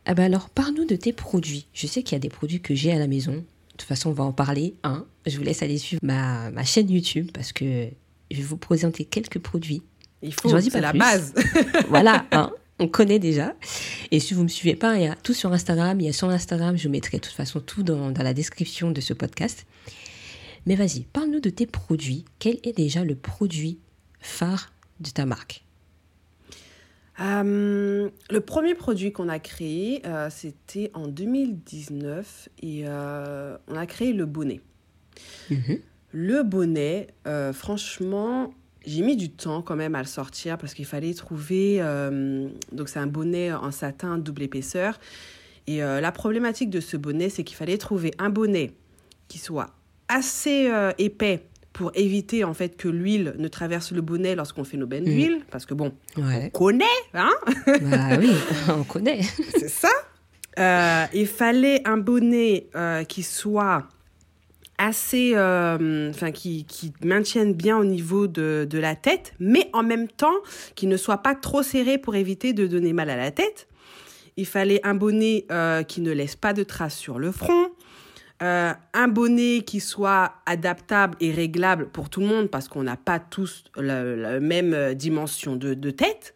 Ah 0.06 0.13
bah 0.13 0.24
alors, 0.24 0.50
parle-nous 0.50 0.85
de 0.85 0.95
tes 0.95 1.12
produits. 1.12 1.68
Je 1.74 1.85
sais 1.88 2.01
qu'il 2.01 2.13
y 2.13 2.15
a 2.15 2.19
des 2.19 2.29
produits 2.29 2.62
que 2.62 2.75
j'ai 2.75 2.91
à 2.91 3.00
la 3.00 3.07
maison. 3.07 3.33
De 3.33 3.44
toute 3.71 3.81
façon, 3.83 4.09
on 4.09 4.13
va 4.13 4.23
en 4.23 4.31
parler. 4.31 4.75
Hein. 4.83 5.06
Je 5.25 5.38
vous 5.38 5.44
laisse 5.44 5.62
aller 5.62 5.77
suivre 5.77 6.00
ma, 6.03 6.50
ma 6.51 6.63
chaîne 6.63 6.89
YouTube 6.89 7.30
parce 7.33 7.51
que 7.51 7.89
je 8.31 8.38
vais 8.38 8.44
vous 8.44 8.57
présenter 8.57 9.06
quelques 9.06 9.39
produits. 9.39 9.83
Il 10.21 10.33
faut, 10.33 10.59
c'est 10.59 10.81
la 10.81 10.94
base. 10.94 11.33
voilà, 11.89 12.25
hein 12.31 12.51
on 12.79 12.88
connaît 12.88 13.19
déjà. 13.19 13.56
Et 14.12 14.19
si 14.19 14.33
vous 14.33 14.41
ne 14.41 14.45
me 14.45 14.50
suivez 14.50 14.75
pas, 14.75 14.97
il 14.97 15.03
y 15.03 15.07
a 15.07 15.15
tout 15.15 15.33
sur 15.33 15.51
Instagram. 15.51 16.00
Il 16.00 16.06
y 16.06 16.09
a 16.09 16.13
sur 16.13 16.29
Instagram, 16.29 16.77
je 16.77 16.88
mettrai 16.89 17.18
de 17.18 17.24
toute 17.24 17.33
façon 17.33 17.59
tout 17.59 17.83
dans, 17.83 18.12
la 18.12 18.33
description 18.33 18.91
de 18.91 19.01
ce 19.01 19.13
podcast. 19.13 19.65
Mais 20.65 20.75
vas-y, 20.75 21.01
parle-nous 21.01 21.39
de 21.39 21.50
tes 21.50 21.65
produits. 21.65 22.25
Quel 22.39 22.59
est 22.63 22.75
déjà 22.75 23.03
le 23.03 23.15
produit 23.15 23.79
phare 24.19 24.71
de 25.00 25.09
ta 25.09 25.25
marque? 25.25 25.63
Euh, 27.19 28.09
le 28.29 28.39
premier 28.41 28.75
produit 28.75 29.12
qu'on 29.12 29.30
a 29.30 29.39
créé, 29.39 30.06
euh, 30.06 30.30
c'était 30.30 30.91
en 30.94 31.07
2019 31.07 32.50
et 32.62 32.83
euh, 32.85 33.57
on 33.68 33.75
a 33.75 33.88
créé 33.88 34.13
le 34.13 34.27
bonnet. 34.27 34.62
Mhm. 35.50 35.80
Le 36.12 36.44
bonnet, 36.44 37.07
franchement, 37.53 38.53
j'ai 38.87 39.01
mis 39.01 39.17
du 39.17 39.29
temps 39.29 39.61
quand 39.61 39.75
même 39.75 39.95
à 39.95 39.99
le 39.99 40.07
sortir 40.07 40.57
parce 40.57 40.73
qu'il 40.73 40.85
fallait 40.85 41.13
trouver. 41.13 41.77
Euh, 41.81 42.47
donc, 42.71 42.87
c'est 42.89 42.99
un 42.99 43.07
bonnet 43.07 43.51
en 43.51 43.71
satin 43.71 44.17
double 44.17 44.44
épaisseur. 44.44 44.97
Et 45.67 45.83
euh, 45.83 45.99
la 45.99 46.13
problématique 46.13 46.69
de 46.69 46.79
ce 46.79 46.95
bonnet, 46.95 47.29
c'est 47.29 47.44
qu'il 47.44 47.57
fallait 47.57 47.77
trouver 47.77 48.13
un 48.17 48.29
bonnet 48.29 48.71
qui 49.27 49.37
soit 49.39 49.67
assez 50.07 50.69
euh, 50.71 50.94
épais 50.97 51.44
pour 51.73 51.91
éviter 51.95 52.45
en 52.45 52.53
fait 52.53 52.77
que 52.77 52.87
l'huile 52.87 53.35
ne 53.37 53.49
traverse 53.49 53.91
le 53.91 54.01
bonnet 54.01 54.35
lorsqu'on 54.35 54.63
fait 54.63 54.77
nos 54.77 54.87
bains 54.87 55.01
d'huile. 55.01 55.41
Parce 55.51 55.65
que 55.65 55.73
bon, 55.73 55.91
on 56.15 56.49
connaît, 56.49 56.85
hein 57.13 57.33
Bah 57.81 58.17
oui, 58.17 58.31
on 58.69 58.83
connaît. 58.83 59.21
c'est 59.59 59.69
ça. 59.69 61.09
il 61.13 61.27
fallait 61.27 61.85
un 61.85 61.97
bonnet 61.97 62.69
qui 63.09 63.21
soit 63.21 63.89
assez, 64.77 65.33
euh, 65.35 66.09
enfin, 66.09 66.31
qui, 66.31 66.65
qui 66.65 66.93
maintiennent 67.03 67.53
bien 67.53 67.77
au 67.77 67.83
niveau 67.83 68.27
de, 68.27 68.67
de 68.69 68.77
la 68.77 68.95
tête, 68.95 69.33
mais 69.39 69.69
en 69.73 69.83
même 69.83 70.07
temps 70.07 70.35
qui 70.75 70.87
ne 70.87 70.97
soit 70.97 71.19
pas 71.19 71.35
trop 71.35 71.63
serré 71.63 71.97
pour 71.97 72.15
éviter 72.15 72.53
de 72.53 72.67
donner 72.67 72.93
mal 72.93 73.09
à 73.09 73.17
la 73.17 73.31
tête. 73.31 73.67
Il 74.37 74.45
fallait 74.45 74.79
un 74.85 74.93
bonnet 74.93 75.45
euh, 75.51 75.81
qui 75.81 76.01
ne 76.01 76.11
laisse 76.11 76.35
pas 76.35 76.53
de 76.53 76.63
traces 76.63 76.95
sur 76.95 77.17
le 77.17 77.31
front. 77.31 77.69
Euh, 78.43 78.71
un 78.93 79.07
bonnet 79.07 79.63
qui 79.65 79.79
soit 79.79 80.33
adaptable 80.45 81.17
et 81.19 81.31
réglable 81.31 81.89
pour 81.89 82.11
tout 82.11 82.19
le 82.19 82.27
monde 82.27 82.49
parce 82.51 82.67
qu'on 82.67 82.83
n'a 82.83 82.97
pas 82.97 83.19
tous 83.19 83.63
la, 83.75 84.39
même 84.39 84.93
dimension 84.93 85.55
de, 85.55 85.73
de 85.73 85.89
tête. 85.89 86.35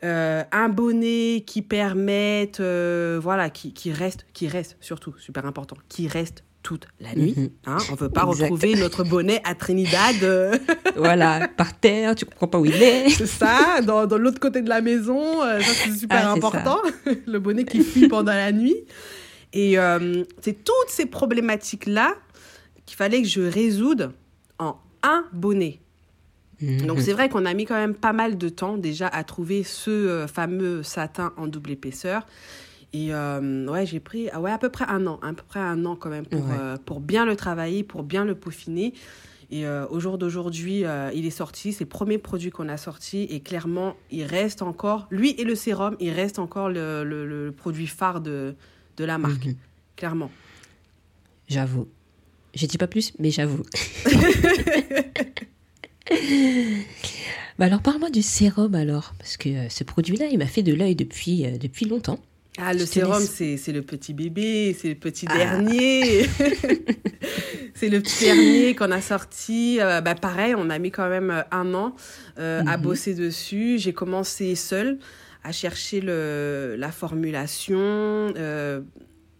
Un 0.00 0.68
bonnet 0.70 1.42
qui 1.44 1.60
permette, 1.60 2.62
voilà, 2.62 3.50
qui, 3.50 3.74
qui 3.74 3.92
reste, 3.92 4.24
qui 4.32 4.48
reste 4.48 4.78
surtout, 4.80 5.12
super 5.18 5.44
important, 5.44 5.76
qui 5.90 6.08
reste 6.08 6.44
toute 6.68 6.86
la 7.00 7.14
nuit. 7.14 7.32
Mhm. 7.34 7.50
Hein 7.64 7.78
on 7.88 7.92
ne 7.92 7.96
veut 7.96 8.10
pas 8.10 8.24
retrouver 8.24 8.74
notre 8.74 9.02
bonnet 9.02 9.40
à 9.44 9.54
Trinidad. 9.54 10.22
Euh. 10.22 10.54
voilà, 10.96 11.48
par 11.48 11.72
terre, 11.72 12.14
tu 12.14 12.26
comprends 12.26 12.46
pas 12.46 12.58
où 12.58 12.66
il 12.66 12.82
est. 12.82 13.08
C'est 13.08 13.26
ça, 13.26 13.80
dans, 13.80 14.06
dans 14.06 14.18
l'autre 14.18 14.38
côté 14.38 14.60
de 14.60 14.68
la 14.68 14.82
maison, 14.82 15.42
euh, 15.42 15.60
ça 15.60 15.72
c'est 15.72 15.96
super 15.96 16.28
ah, 16.28 16.32
important. 16.32 16.76
Le 17.26 17.38
bonnet 17.38 17.64
qui 17.64 17.82
fuit 17.82 18.06
pendant 18.06 18.34
la 18.34 18.52
nuit. 18.52 18.76
Et 19.54 19.78
euh, 19.78 20.24
c'est 20.42 20.62
toutes 20.62 20.90
ces 20.90 21.06
problématiques-là 21.06 22.14
qu'il 22.84 22.98
fallait 22.98 23.22
que 23.22 23.28
je 23.28 23.40
résoudre 23.40 24.12
en 24.58 24.76
un 25.02 25.24
bonnet. 25.32 25.80
Mhm. 26.60 26.82
Donc 26.82 27.00
c'est 27.00 27.14
vrai 27.14 27.30
qu'on 27.30 27.46
a 27.46 27.54
mis 27.54 27.64
quand 27.64 27.76
même 27.76 27.94
pas 27.94 28.12
mal 28.12 28.36
de 28.36 28.50
temps 28.50 28.76
déjà 28.76 29.08
à 29.08 29.24
trouver 29.24 29.62
ce 29.62 30.26
fameux 30.30 30.82
satin 30.82 31.32
en 31.38 31.46
double 31.46 31.70
épaisseur. 31.70 32.26
Et 32.92 33.12
euh, 33.12 33.66
ouais, 33.66 33.84
j'ai 33.84 34.00
pris 34.00 34.28
ouais, 34.34 34.50
à 34.50 34.58
peu 34.58 34.70
près 34.70 34.86
un 34.88 35.06
an, 35.06 35.20
à 35.22 35.32
peu 35.32 35.42
près 35.46 35.60
un 35.60 35.84
an 35.84 35.94
quand 35.94 36.08
même 36.08 36.24
pour, 36.24 36.50
euh, 36.50 36.76
pour 36.84 37.00
bien 37.00 37.26
le 37.26 37.36
travailler, 37.36 37.84
pour 37.84 38.02
bien 38.02 38.24
le 38.24 38.34
peaufiner. 38.34 38.94
Et 39.50 39.66
euh, 39.66 39.86
au 39.88 39.98
jour 40.00 40.18
d'aujourd'hui, 40.18 40.84
il 41.14 41.26
est 41.26 41.30
sorti, 41.30 41.72
c'est 41.72 41.84
le 41.84 41.88
premier 41.88 42.18
produit 42.18 42.50
qu'on 42.50 42.68
a 42.68 42.76
sorti 42.76 43.22
et 43.30 43.40
clairement, 43.40 43.96
il 44.10 44.24
reste 44.24 44.62
encore, 44.62 45.06
lui 45.10 45.30
et 45.38 45.44
le 45.44 45.54
sérum, 45.54 45.96
il 46.00 46.10
reste 46.10 46.38
encore 46.38 46.68
le, 46.68 47.02
le, 47.04 47.52
produit 47.52 47.86
phare 47.86 48.20
de, 48.20 48.54
de 48.96 49.04
la 49.04 49.16
marque, 49.18 49.46
mhm. 49.46 49.54
clairement. 49.96 50.30
J'avoue. 51.48 51.88
Je 52.54 52.66
dis 52.66 52.78
pas 52.78 52.86
plus, 52.86 53.12
mais 53.18 53.30
j'avoue. 53.30 53.62
bah 57.58 57.64
alors 57.66 57.80
parle-moi 57.80 58.10
du 58.10 58.22
sérum 58.22 58.74
alors, 58.74 59.14
parce 59.18 59.38
que 59.38 59.68
ce 59.70 59.84
produit-là, 59.84 60.26
il 60.30 60.38
m'a 60.38 60.46
fait 60.46 60.62
de 60.62 60.74
l'œil 60.74 60.94
depuis, 60.94 61.44
depuis 61.58 61.86
longtemps. 61.86 62.18
Ah, 62.60 62.74
le 62.74 62.84
sérum, 62.86 63.22
c'est 63.22 63.72
le 63.72 63.82
petit 63.82 64.12
bébé, 64.12 64.76
c'est 64.78 64.88
le 64.88 64.94
petit 64.96 65.26
ah. 65.28 65.36
dernier. 65.36 66.24
c'est 67.74 67.88
le 67.88 68.00
petit 68.00 68.24
dernier 68.24 68.74
qu'on 68.74 68.90
a 68.90 69.00
sorti. 69.00 69.78
Euh, 69.80 70.00
bah, 70.00 70.16
pareil, 70.16 70.54
on 70.56 70.68
a 70.68 70.78
mis 70.80 70.90
quand 70.90 71.08
même 71.08 71.30
euh, 71.30 71.42
un 71.52 71.72
an 71.74 71.94
euh, 72.38 72.62
à 72.66 72.76
mhm. 72.76 72.82
bosser 72.82 73.14
dessus. 73.14 73.78
J'ai 73.78 73.92
commencé 73.92 74.56
seule 74.56 74.98
à 75.44 75.52
chercher 75.52 76.00
le, 76.00 76.74
la 76.76 76.90
formulation, 76.90 78.34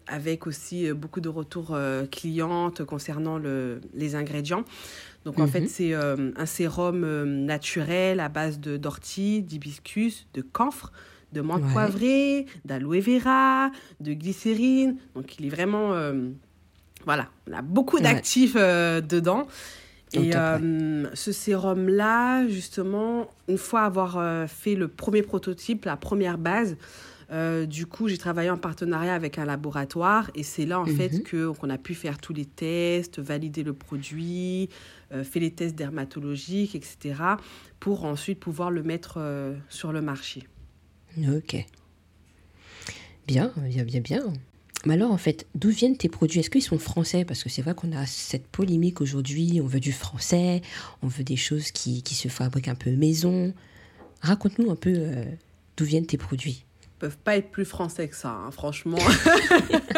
avec 0.07 0.47
aussi 0.47 0.91
beaucoup 0.93 1.19
de 1.19 1.29
retours 1.29 1.77
clientes 2.09 2.83
concernant 2.85 3.37
le, 3.37 3.81
les 3.93 4.15
ingrédients. 4.15 4.63
Donc 5.25 5.39
en 5.39 5.45
fait, 5.45 5.61
mhm. 5.61 5.67
c'est 5.67 5.93
un 5.93 6.45
sérum 6.45 7.01
naturel 7.45 8.21
à 8.21 8.29
base 8.29 8.59
d'ortie, 8.59 9.43
d'hibiscus, 9.43 10.25
de 10.33 10.41
camphre 10.41 10.93
de 11.33 11.41
menthe 11.41 11.67
poivrée, 11.71 12.45
d'aloe 12.65 13.01
vera, 13.01 13.71
de 13.99 14.13
glycérine. 14.13 14.97
Donc 15.15 15.39
il 15.39 15.45
est 15.45 15.49
vraiment... 15.49 15.93
Euh, 15.93 16.29
voilà, 17.05 17.29
on 17.49 17.53
a 17.53 17.61
beaucoup 17.61 17.99
d'actifs 17.99 18.55
euh, 18.55 19.01
dedans. 19.01 19.47
Et 20.11 20.31
euh, 20.35 21.05
ce 21.13 21.31
sérum-là, 21.31 22.47
justement, 22.47 23.27
une 23.47 23.59
fois 23.59 23.81
avoir 23.81 24.49
fait 24.49 24.73
le 24.73 24.87
premier 24.87 25.21
prototype, 25.21 25.85
la 25.85 25.97
première 25.97 26.39
base, 26.39 26.77
du 27.67 27.85
coup, 27.85 28.07
j'ai 28.07 28.17
travaillé 28.17 28.49
en 28.49 28.57
partenariat 28.57 29.13
avec 29.13 29.37
un 29.37 29.45
laboratoire 29.45 30.31
et 30.33 30.41
c'est 30.41 30.65
là, 30.65 30.79
en 30.79 30.87
fait, 30.87 31.13
mhm. 31.13 31.21
que 31.21 31.51
qu'on 31.51 31.69
a 31.69 31.77
pu 31.77 31.93
faire 31.93 32.17
tous 32.17 32.33
les 32.33 32.45
tests, 32.45 33.19
valider 33.19 33.61
le 33.61 33.73
produit, 33.73 34.69
faire 35.11 35.41
les 35.41 35.51
tests 35.51 35.75
dermatologiques, 35.75 36.73
etc., 36.73 37.13
pour 37.79 38.03
ensuite 38.03 38.39
pouvoir 38.39 38.71
le 38.71 38.81
mettre 38.81 39.19
sur 39.69 39.91
le 39.91 40.01
marché. 40.01 40.47
Ok. 41.17 41.65
Bien, 43.27 43.51
bien, 43.57 43.83
bien, 43.83 44.01
bien. 44.01 44.33
Mais 44.85 44.93
alors, 44.93 45.11
en 45.11 45.17
fait, 45.17 45.45
d'où 45.55 45.69
viennent 45.69 45.97
tes 45.97 46.07
produits? 46.07 46.39
Est-ce 46.39 46.49
qu'ils 46.49 46.63
sont 46.63 46.79
français? 46.79 47.25
Parce 47.25 47.43
que 47.43 47.49
c'est 47.49 47.61
vrai 47.61 47.73
qu'on 47.75 47.91
a 47.91 48.05
cette 48.05 48.47
polémique 48.47 49.01
aujourd'hui. 49.01 49.59
On 49.61 49.67
veut 49.67 49.81
du 49.81 49.91
français, 49.91 50.61
on 51.01 51.07
veut 51.07 51.23
des 51.23 51.35
choses 51.35 51.71
qui, 51.71 52.01
qui 52.01 52.15
se 52.15 52.29
fabriquent 52.29 52.69
un 52.69 52.75
peu 52.75 52.91
maison. 52.91 53.53
Raconte-nous 54.21 54.71
un 54.71 54.75
peu 54.75 54.93
euh, 54.95 55.25
d'où 55.75 55.85
viennent 55.85 56.05
tes 56.05 56.17
produits. 56.17 56.65
Ils 56.83 56.99
peuvent 56.99 57.17
pas 57.17 57.35
être 57.35 57.51
plus 57.51 57.65
français 57.65 58.07
que 58.07 58.15
ça, 58.15 58.29
hein, 58.29 58.51
franchement. 58.51 58.97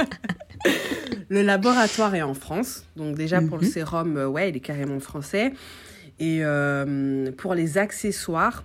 le 1.30 1.44
laboratoire 1.44 2.16
est 2.16 2.22
en 2.24 2.34
France. 2.34 2.86
Donc, 2.96 3.16
déjà, 3.16 3.40
pour 3.42 3.58
le 3.58 3.66
mhm. 3.68 3.72
sérum, 3.72 4.18
euh, 4.18 4.28
ouais, 4.28 4.50
il 4.50 4.58
est 4.58 4.62
carrément 4.62 5.00
français. 5.00 5.54
Et 6.20 6.40
euh, 6.42 7.32
pour 7.32 7.54
les 7.54 7.78
accessoires, 7.78 8.64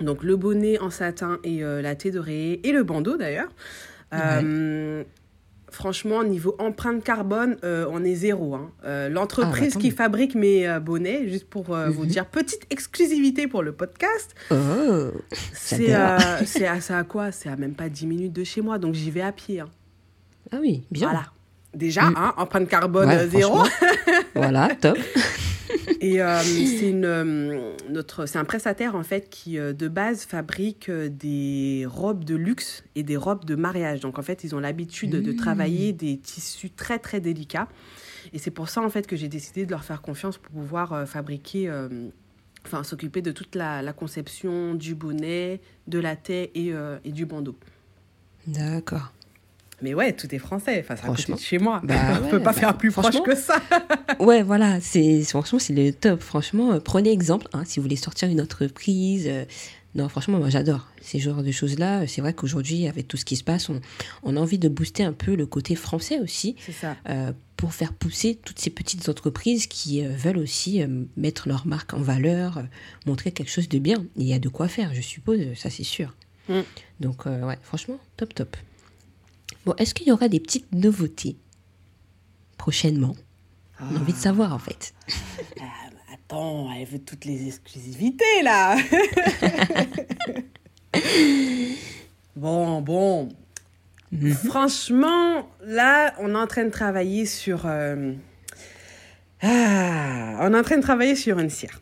donc 0.00 0.22
le 0.22 0.36
bonnet 0.36 0.78
en 0.78 0.90
satin 0.90 1.38
et 1.44 1.62
euh, 1.62 1.82
la 1.82 1.94
thé 1.94 2.10
d'oreiller 2.10 2.66
et 2.68 2.72
le 2.72 2.82
bandeau 2.82 3.16
d'ailleurs. 3.16 3.48
Euh, 4.12 5.04
franchement, 5.70 6.24
niveau 6.24 6.56
empreinte 6.58 7.04
carbone, 7.04 7.56
euh, 7.62 7.86
on 7.90 8.02
est 8.04 8.14
zéro. 8.14 8.54
Hein. 8.54 8.70
L'entreprise 9.08 9.72
ah, 9.72 9.78
bah, 9.78 9.80
qui 9.80 9.90
fabrique 9.90 10.34
mes 10.34 10.78
bonnets, 10.80 11.28
juste 11.28 11.48
pour 11.48 11.64
vous 11.64 12.02
mhm. 12.02 12.08
dire, 12.08 12.26
petite 12.26 12.66
exclusivité 12.70 13.46
pour 13.46 13.62
le 13.62 13.72
podcast. 13.72 14.34
Oh, 14.50 15.10
c'est 15.52 15.92
à, 15.92 16.16
à, 16.16 17.04
quoi? 17.04 17.30
C'est 17.30 17.48
à 17.48 17.56
même 17.56 17.74
pas 17.74 17.88
10 17.88 18.06
minutes 18.06 18.32
de 18.32 18.44
chez 18.44 18.62
moi, 18.62 18.78
donc 18.78 18.94
j'y 18.94 19.10
vais 19.10 19.22
à 19.22 19.32
pied. 19.32 19.60
Hein. 19.60 19.68
Ah 20.52 20.58
oui, 20.60 20.82
bien. 20.90 21.08
Voilà. 21.08 21.26
Déjà, 21.72 22.10
mm. 22.10 22.14
hein, 22.16 22.34
empreinte 22.36 22.68
carbone 22.68 23.28
zéro. 23.28 23.62
voilà, 24.34 24.70
top. 24.80 24.98
Et 26.00 26.22
euh, 26.22 26.40
c'est 26.40 26.90
une 26.90 27.04
euh, 27.04 27.72
notre 27.88 28.26
c'est 28.26 28.38
un 28.38 28.44
prestataire 28.44 28.94
en 28.94 29.02
fait 29.02 29.28
qui 29.30 29.58
euh, 29.58 29.72
de 29.72 29.88
base 29.88 30.24
fabrique 30.24 30.90
des 30.90 31.86
robes 31.88 32.24
de 32.24 32.34
luxe 32.34 32.84
et 32.94 33.02
des 33.02 33.16
robes 33.16 33.44
de 33.44 33.54
mariage. 33.54 34.00
Donc 34.00 34.18
en 34.18 34.22
fait, 34.22 34.44
ils 34.44 34.54
ont 34.54 34.60
l'habitude 34.60 35.10
de 35.10 35.32
mmh. 35.32 35.36
travailler 35.36 35.92
des 35.92 36.18
tissus 36.18 36.70
très 36.70 36.98
très 36.98 37.20
délicats. 37.20 37.68
Et 38.32 38.38
c'est 38.38 38.50
pour 38.50 38.68
ça 38.68 38.82
en 38.82 38.90
fait 38.90 39.06
que 39.06 39.16
j'ai 39.16 39.28
décidé 39.28 39.66
de 39.66 39.70
leur 39.70 39.84
faire 39.84 40.02
confiance 40.02 40.38
pour 40.38 40.52
pouvoir 40.52 41.08
fabriquer 41.08 41.72
enfin 42.66 42.84
s'occuper 42.84 43.22
de 43.22 43.32
toute 43.32 43.54
la, 43.54 43.82
la, 43.82 43.92
conception 43.92 44.74
du 44.74 44.94
bonnet, 44.94 45.60
de 45.88 45.98
la 45.98 46.16
taie 46.16 46.50
et, 46.54 46.72
et 47.04 47.12
du 47.12 47.24
bandeau. 47.24 47.56
D'accord. 48.46 49.12
Mais 49.82 49.94
ouais, 49.94 50.12
tout 50.12 50.32
est 50.34 50.38
français. 50.38 50.84
Enfin, 50.88 51.14
c'est 51.16 51.38
chez 51.38 51.58
moi. 51.58 51.80
Bah 51.84 51.94
On 52.22 52.26
ne 52.26 52.30
peut 52.30 52.42
pas 52.42 52.52
faire 52.52 52.76
plus 52.76 52.90
proche 52.90 53.22
que 53.22 53.34
ça. 53.34 53.56
ouais, 54.20 54.42
voilà. 54.42 54.80
C'est, 54.80 55.22
franchement, 55.24 55.58
c'est 55.58 55.72
le 55.72 55.92
top. 55.92 56.20
Franchement, 56.20 56.72
euh, 56.72 56.80
prenez 56.80 57.10
exemple. 57.10 57.46
Hein, 57.52 57.64
si 57.64 57.78
vous 57.78 57.84
voulez 57.84 57.96
sortir 57.96 58.28
une 58.28 58.40
entreprise. 58.40 59.26
Euh, 59.26 59.44
non, 59.94 60.08
franchement, 60.08 60.38
moi, 60.38 60.50
j'adore 60.50 60.86
ces 61.00 61.18
genres 61.18 61.42
de 61.42 61.50
choses-là. 61.50 62.06
C'est 62.06 62.20
vrai 62.20 62.32
qu'aujourd'hui, 62.32 62.86
avec 62.86 63.08
tout 63.08 63.16
ce 63.16 63.24
qui 63.24 63.34
se 63.36 63.42
passe, 63.42 63.68
on, 63.70 63.80
on, 64.22 64.36
a 64.36 64.40
envie 64.40 64.58
de 64.58 64.68
booster 64.68 65.02
un 65.02 65.12
peu 65.12 65.34
le 65.34 65.46
côté 65.46 65.74
français 65.74 66.20
aussi. 66.20 66.54
C'est 66.64 66.72
ça. 66.72 66.96
Euh, 67.08 67.32
pour 67.56 67.74
faire 67.74 67.92
pousser 67.92 68.36
toutes 68.36 68.58
ces 68.58 68.70
petites 68.70 69.08
entreprises 69.08 69.66
qui 69.66 70.02
veulent 70.02 70.38
aussi 70.38 70.82
mettre 71.14 71.46
leur 71.46 71.66
marque 71.66 71.92
en 71.92 72.00
valeur, 72.00 72.62
montrer 73.04 73.32
quelque 73.32 73.50
chose 73.50 73.68
de 73.68 73.78
bien. 73.78 74.06
Il 74.16 74.26
y 74.26 74.32
a 74.32 74.38
de 74.38 74.48
quoi 74.48 74.66
faire, 74.66 74.94
je 74.94 75.02
suppose, 75.02 75.40
ça 75.56 75.68
c'est 75.68 75.84
sûr. 75.84 76.16
Mm. 76.48 76.60
Donc, 77.00 77.26
ouais, 77.26 77.58
franchement, 77.60 77.98
top, 78.16 78.32
top. 78.32 78.56
Bon, 79.64 79.74
est-ce 79.78 79.94
qu'il 79.94 80.08
y 80.08 80.12
aura 80.12 80.28
des 80.28 80.40
petites 80.40 80.72
nouveautés 80.72 81.36
prochainement? 82.56 83.16
On 83.80 83.96
a 83.96 83.98
envie 83.98 84.12
de 84.12 84.18
ah. 84.18 84.22
savoir 84.22 84.54
en 84.54 84.58
fait. 84.58 84.94
Ah, 85.60 85.90
attends, 86.12 86.70
elle 86.72 86.86
veut 86.86 86.98
toutes 86.98 87.24
les 87.24 87.46
exclusivités 87.46 88.42
là. 88.42 88.76
bon, 92.36 92.80
bon. 92.82 93.28
Mhm. 94.12 94.34
Franchement, 94.34 95.48
là, 95.64 96.14
on 96.18 96.34
est 96.34 96.38
en 96.38 96.46
train 96.46 96.64
de 96.64 96.70
travailler 96.70 97.26
sur. 97.26 97.62
Euh, 97.64 98.12
ah, 99.42 100.38
on 100.40 100.52
est 100.52 100.58
en 100.58 100.62
train 100.62 100.76
de 100.76 100.82
travailler 100.82 101.14
sur 101.14 101.38
une 101.38 101.50
cire. 101.50 101.80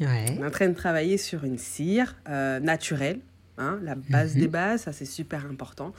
Ouais. 0.00 0.36
On 0.36 0.42
est 0.42 0.46
en 0.46 0.50
train 0.50 0.68
de 0.68 0.74
travailler 0.74 1.16
sur 1.16 1.44
une 1.44 1.58
cire 1.58 2.16
euh, 2.28 2.58
naturelle, 2.60 3.20
hein, 3.58 3.78
la 3.82 3.94
base 3.94 4.34
des 4.34 4.46
mhm. 4.46 4.52
bases, 4.52 4.82
ça 4.82 4.92
c'est 4.92 5.04
super 5.04 5.46
important. 5.46 5.92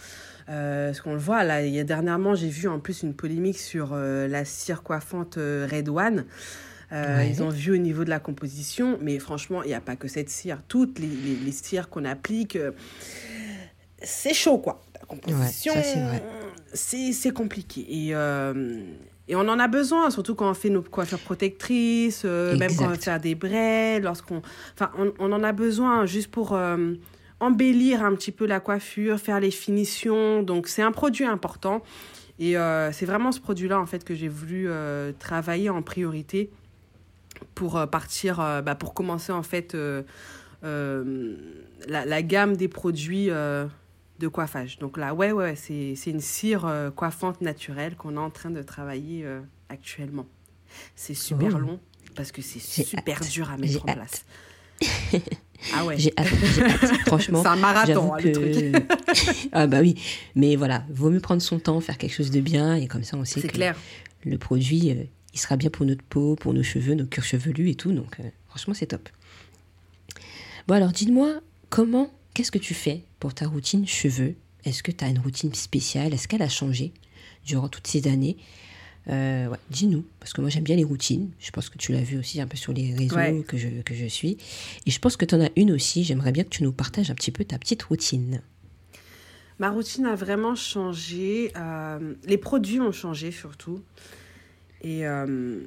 Euh, 0.50 0.94
ce 0.94 1.02
qu'on 1.02 1.14
le 1.14 1.20
voit, 1.20 1.44
là, 1.44 1.66
il 1.66 1.74
y 1.74 1.80
a 1.80 1.84
dernièrement, 1.84 2.36
j'ai 2.36 2.50
vu 2.50 2.68
en 2.68 2.80
plus 2.80 3.04
une 3.04 3.14
polémique 3.14 3.60
sur 3.60 3.92
euh, 3.94 4.28
la 4.28 4.46
cire 4.46 4.84
coiffante 4.84 5.38
euh, 5.38 5.68
Red 5.70 5.90
One. 5.90 6.26
Ils 6.92 7.42
ont 7.42 7.50
vu 7.50 7.74
au 7.74 7.78
niveau 7.78 8.04
de 8.04 8.12
la 8.12 8.20
composition, 8.20 9.00
mais 9.02 9.18
franchement, 9.18 9.64
il 9.64 9.70
n'y 9.70 9.74
a 9.74 9.82
pas 9.82 9.96
que 9.96 10.08
cette 10.08 10.30
cire. 10.30 10.60
Toutes 10.68 11.00
les, 11.00 11.08
les, 11.08 11.52
cires 11.52 11.90
qu'on 11.90 12.06
applique, 12.06 12.56
c'est 14.00 14.36
chaud, 14.36 14.60
quoi. 14.60 14.84
La 14.94 15.08
composition, 15.08 15.74
c'est 16.72 17.32
compliqué. 17.32 17.82
Et, 17.90 18.10
et 18.10 19.36
on 19.36 19.40
en 19.40 19.58
a 19.58 19.68
besoin, 19.68 20.12
surtout 20.12 20.36
quand 20.36 20.52
on 20.52 20.54
fait 20.54 20.70
nos 20.70 20.84
coiffures 20.84 21.18
protectrices, 21.18 22.26
même 22.26 22.76
quand 22.78 22.92
on 22.92 22.94
fait 22.94 23.20
des 23.20 23.34
braies, 23.34 24.00
lorsqu'on... 24.00 24.44
Enfin, 24.76 24.92
on, 25.00 25.12
on, 25.18 25.32
en 25.32 25.42
a 25.42 25.52
besoin 25.52 26.06
juste 26.06 26.30
pour 26.30 26.56
embellir 27.44 28.04
un 28.04 28.16
petit 28.16 28.32
peu 28.32 28.46
la 28.46 28.60
coiffure, 28.60 29.20
faire 29.20 29.40
les 29.40 29.52
finitions. 29.52 30.44
Donc 30.44 30.68
c'est 30.68 30.82
un 30.82 30.92
produit 30.92 31.26
important. 31.26 31.84
Et 32.40 32.58
euh, 32.58 32.92
c'est 32.92 33.06
vraiment 33.06 33.32
ce 33.32 33.40
produit-là 33.40 33.80
en 33.80 33.86
fait 33.86 34.04
que 34.04 34.16
j'ai 34.16 34.28
voulu 34.28 34.66
euh, 34.68 35.12
travailler 35.20 35.70
en 35.70 35.82
priorité 35.82 36.50
pour 37.54 37.78
euh, 37.78 37.86
partir, 37.86 38.38
bah, 38.64 38.76
pour 38.76 38.94
commencer 38.94 39.32
en 39.32 39.44
fait 39.44 39.78
la, 40.64 41.04
la, 41.88 42.22
gamme 42.22 42.58
des 42.58 42.68
produits 42.68 43.28
de 43.28 44.28
coiffage. 44.32 44.80
Donc 44.80 44.98
là, 44.98 45.14
ouais, 45.14 45.32
ouais, 45.32 45.56
c'est, 45.56 45.94
c'est 45.96 46.10
une 46.10 46.22
cire 46.22 46.92
coiffante 46.96 47.42
naturelle 47.42 47.96
qu'on 47.96 48.16
est 48.16 48.20
en 48.20 48.30
train 48.30 48.50
de 48.50 48.62
travailler 48.62 49.26
actuellement. 49.70 50.26
C'est 50.96 51.14
super 51.14 51.60
long 51.60 51.80
parce 52.16 52.32
que 52.32 52.42
c'est 52.42 52.60
super 52.60 53.20
dur 53.22 53.52
à 53.52 53.58
mettre 53.58 53.84
en 53.84 53.94
place. 53.94 54.26
Ah 55.74 55.86
ouais. 55.86 55.96
J'ai 55.98 56.14
hâte, 56.18 56.28
Franchement. 57.06 57.42
C'est 57.42 57.50
un 57.50 57.56
marathon, 57.56 58.14
hein, 58.14 58.18
le 58.24 58.32
truc. 58.32 58.86
ah 59.52 59.68
bah 59.68 59.80
oui. 59.82 59.96
Mais 60.36 60.56
voilà, 60.56 60.84
vaut 60.90 61.10
mieux 61.10 61.20
prendre 61.20 61.42
son 61.42 61.60
temps, 61.60 61.80
faire 61.80 61.98
quelque 61.98 62.14
chose 62.14 62.32
de 62.32 62.42
bien, 62.42 62.76
et 62.76 62.88
comme 62.88 63.04
ça, 63.04 63.18
on 63.18 63.26
sait 63.26 63.42
que 63.42 63.48
clair. 63.48 63.76
le 64.26 64.38
produit, 64.38 64.92
euh, 64.92 65.04
il 65.34 65.40
sera 65.40 65.58
bien 65.58 65.70
pour 65.70 65.86
notre 65.86 66.04
peau, 66.04 66.36
pour 66.36 66.54
nos 66.54 66.64
cheveux, 66.64 66.96
nos 66.96 67.06
cuirs 67.06 67.24
chevelus 67.24 67.70
et 67.70 67.76
tout. 67.76 67.92
Donc, 67.92 68.20
euh, 68.20 68.24
franchement, 68.48 68.74
c'est 68.74 68.88
top. 68.88 69.10
Bon, 70.68 70.76
alors, 70.76 70.92
dis-moi, 70.92 71.42
comment, 71.70 72.12
qu'est-ce 72.34 72.52
que 72.52 72.60
tu 72.60 72.74
fais 72.74 73.04
pour 73.20 73.34
ta 73.34 73.48
routine 73.48 73.88
cheveux? 73.88 74.36
Est-ce 74.66 74.84
que 74.84 74.92
tu 74.92 75.04
as 75.04 75.10
une 75.10 75.20
routine 75.20 75.54
spéciale? 75.54 76.14
Est-ce 76.14 76.28
qu'elle 76.28 76.42
a 76.42 76.50
changé 76.50 76.94
durant 77.46 77.68
toutes 77.68 77.88
ces 77.88 78.08
années? 78.08 78.38
Euh, 79.10 79.48
ouais, 79.48 79.58
dis-nous, 79.70 80.06
parce 80.20 80.34
que 80.34 80.42
moi 80.42 80.50
j'aime 80.50 80.64
bien 80.64 80.76
les 80.76 80.84
routines. 80.84 81.32
Je 81.40 81.52
pense 81.52 81.70
que 81.70 81.78
tu 81.78 81.92
l'as 81.92 82.02
vu 82.02 82.18
aussi 82.18 82.40
un 82.40 82.48
peu 82.48 82.56
sur 82.56 82.74
les 82.74 82.94
réseaux 82.94 83.44
que, 83.44 83.58
je, 83.58 83.82
que 83.82 83.94
je 83.94 84.06
suis. 84.06 84.38
Et 84.86 84.92
je 84.92 85.00
pense 85.00 85.18
que 85.18 85.26
tu 85.26 85.36
en 85.36 85.42
as 85.42 85.50
une 85.56 85.72
aussi. 85.72 86.04
J'aimerais 86.04 86.32
bien 86.32 86.44
que 86.44 86.50
tu 86.50 86.64
nous 86.64 86.72
partages 86.72 87.12
un 87.12 87.16
petit 87.16 87.32
peu 87.32 87.44
ta 87.44 87.58
petite 87.58 87.84
routine. 87.84 88.42
Ma 89.60 89.70
routine 89.70 90.06
a 90.06 90.16
vraiment 90.16 90.56
changé. 90.56 91.52
Euh, 91.58 92.16
les 92.24 92.38
produits 92.38 92.80
ont 92.80 92.92
changé 92.92 93.32
surtout. 93.32 93.82
Et 94.82 95.06
euh, 95.06 95.62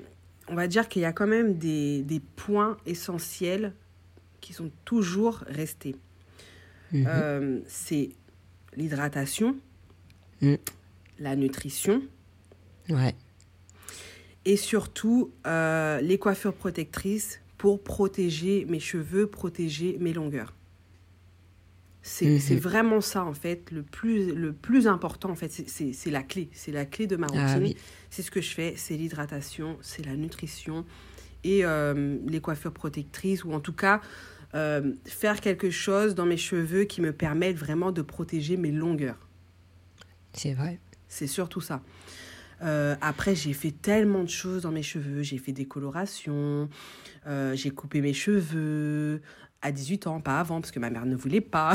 on 0.49 0.55
va 0.55 0.67
dire 0.67 0.89
qu'il 0.89 1.03
y 1.03 1.07
a 1.07 1.13
quand 1.13 1.27
même 1.27 1.57
des, 1.59 2.03
des, 2.03 2.21
points 2.21 2.77
essentiels 2.85 3.73
qui 4.41 4.53
sont 4.53 4.71
toujours 4.85 5.45
restés. 5.47 5.97
Mhm. 6.93 7.63
C'est 7.67 8.11
l'hydratation, 8.77 9.57
mm. 10.41 10.55
la 11.19 11.35
nutrition. 11.35 12.03
Ouais 12.89 13.15
et 14.47 14.57
surtout 14.57 15.33
euh, 15.47 16.01
les 16.01 16.19
coiffures 16.19 16.55
protectrices 16.55 17.41
pour 17.59 17.83
protéger 17.83 18.65
mes 18.67 18.81
cheveux, 18.81 19.27
protéger 19.27 19.99
mes 20.01 20.13
longueurs. 20.13 20.55
C'est 22.03 22.27
mhm. 22.27 22.59
vraiment 22.59 23.01
ça, 23.01 23.25
en 23.25 23.35
fait, 23.35 23.73
le 23.73 23.83
plus, 23.83 24.33
le 24.33 24.53
plus 24.53 24.87
important, 24.87 25.29
en 25.31 25.35
fait, 25.35 25.51
c'est 25.51 26.11
la 26.11 26.23
clé. 26.23 26.49
C'est 26.53 26.71
la 26.71 26.87
clé 26.87 27.09
de 27.09 27.17
ma 27.17 27.27
ah 27.35 27.55
routine. 27.55 27.75
C'est 28.11 28.23
ce 28.23 28.31
que 28.31 28.41
je 28.41 28.55
fais, 28.55 28.75
c'est 28.77 28.97
l'hydratation, 28.97 29.77
c'est 29.83 30.07
la 30.07 30.15
nutrition 30.15 30.85
et 31.43 31.65
euh, 31.65 32.17
les 32.27 32.41
coiffures 32.41 32.73
protectrices, 32.73 33.45
ou 33.45 33.53
en 33.53 33.61
tout 33.61 33.73
cas, 33.73 34.01
euh, 34.55 34.93
faire 35.05 35.41
quelque 35.41 35.71
chose 35.71 36.15
dans 36.15 36.27
mes 36.27 36.37
cheveux 36.37 36.85
qui 36.85 37.01
me 37.01 37.13
permette 37.13 37.57
vraiment 37.57 37.91
de 37.91 38.03
protéger 38.03 38.57
mes 38.57 38.71
longueurs. 38.71 39.19
C'est 40.33 40.55
vrai. 40.55 40.79
C'est 41.09 41.27
surtout 41.27 41.61
ça. 41.61 41.83
Euh, 42.63 42.95
après, 43.01 43.35
j'ai 43.35 43.53
fait 43.53 43.71
tellement 43.71 44.23
de 44.23 44.29
choses 44.29 44.63
dans 44.63 44.71
mes 44.71 44.83
cheveux. 44.83 45.23
J'ai 45.23 45.39
fait 45.39 45.53
des 45.53 45.67
colorations, 45.67 46.69
euh, 47.27 47.55
j'ai 47.55 47.71
coupé 47.71 48.01
mes 48.01 48.13
cheveux 48.13 49.21
à 49.63 49.73
18 49.73 50.07
ans, 50.07 50.21
pas 50.21 50.41
avant, 50.41 50.61
parce 50.61 50.71
que 50.71 50.79
ma 50.79 50.91
mère 50.91 51.07
ne 51.07 51.17
voulait 51.17 51.41
pas. 51.41 51.75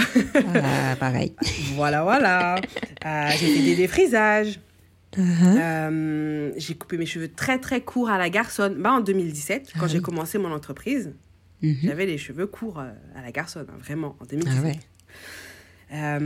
Ah, 0.55 0.95
pareil. 1.00 1.35
voilà, 1.75 2.03
voilà. 2.03 2.55
Euh, 3.05 3.29
j'ai 3.38 3.55
fait 3.55 3.63
des 3.63 3.75
défrisages. 3.75 4.59
Uh-huh. 5.17 6.53
j'ai 6.55 6.73
coupé 6.75 6.97
mes 6.97 7.05
cheveux 7.05 7.27
très 7.27 7.59
très 7.59 7.81
courts 7.81 8.09
à 8.09 8.17
la 8.17 8.29
garçonne 8.29 8.75
bah, 8.75 8.93
en 8.93 9.01
2017, 9.01 9.73
quand 9.77 9.83
ah 9.83 9.88
j'ai 9.88 10.00
commencé 10.00 10.38
mon 10.38 10.53
entreprise. 10.53 11.13
Mm-hmm. 11.61 11.83
J'avais 11.83 12.05
les 12.05 12.17
cheveux 12.17 12.47
courts 12.47 12.79
à 12.79 13.21
la 13.21 13.31
garçonne, 13.33 13.67
hein, 13.69 13.77
vraiment, 13.77 14.15
en 14.21 14.25
2017. 14.25 14.77
Ah 15.93 16.17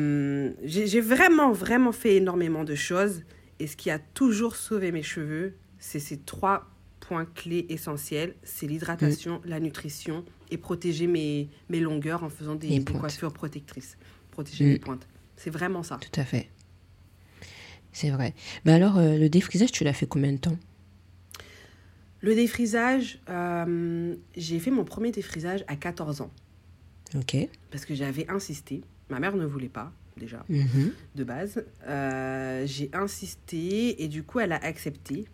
j'ai 0.64 1.02
vraiment, 1.02 1.52
vraiment 1.52 1.92
fait 1.92 2.18
énormément 2.18 2.64
de 2.64 2.76
choses. 2.76 3.24
Et 3.60 3.68
ce 3.68 3.78
qui 3.78 3.90
a 3.90 4.00
toujours 4.00 4.56
sauvé 4.56 4.92
mes 4.92 5.04
cheveux, 5.04 5.56
c'est 5.80 6.00
ces 6.00 6.18
trois 6.18 6.70
points 7.00 7.26
clés 7.26 7.66
essentiels. 7.70 8.36
C'est 8.44 8.68
l'hydratation, 8.68 9.40
mm. 9.40 9.50
la 9.50 9.60
nutrition 9.60 10.26
et 10.52 10.58
protéger 10.58 11.08
mes, 11.08 11.50
mes 11.70 11.80
longueurs 11.80 12.24
en 12.24 12.30
faisant 12.30 12.56
des, 12.56 12.84
coiffures 12.84 13.34
protectrices. 13.34 13.98
Protéger 14.32 14.66
mes 14.66 14.76
mm. 14.76 14.80
pointes. 14.80 15.08
C'est 15.38 15.50
vraiment 15.50 15.84
ça. 15.84 15.98
Tout 15.98 16.20
à 16.20 16.26
fait. 16.26 16.50
C'est 17.92 18.10
vrai. 18.10 18.34
Mais 18.66 18.74
alors, 18.74 18.98
euh, 18.98 19.18
le 19.18 19.30
défrisage, 19.30 19.72
tu 19.72 19.84
l'as 19.84 19.94
fait 19.94 20.06
combien 20.06 20.34
de 20.34 20.38
temps? 20.38 20.58
Le 22.20 22.36
défrisage, 22.36 23.20
euh, 23.30 24.16
j'ai 24.36 24.60
fait 24.60 24.72
mon 24.72 24.84
premier 24.84 25.12
défrisage 25.12 25.64
à 25.68 25.76
14 25.76 26.22
ans. 26.22 26.32
Ok. 27.16 27.38
Parce 27.72 27.86
que 27.86 27.96
j'avais 27.96 28.30
insisté. 28.30 28.82
Ma 29.10 29.20
mère 29.20 29.36
ne 29.36 29.46
voulait 29.46 29.70
pas 29.70 29.92
déjà, 30.18 30.44
mhm. 30.50 30.92
de 31.16 31.24
base. 31.24 31.64
Euh, 31.88 32.64
j'ai 32.66 32.90
insisté 32.94 34.04
et 34.04 34.08
du 34.08 34.24
coup, 34.24 34.40
elle 34.40 34.52
a 34.52 34.64
accepté. 34.64 35.26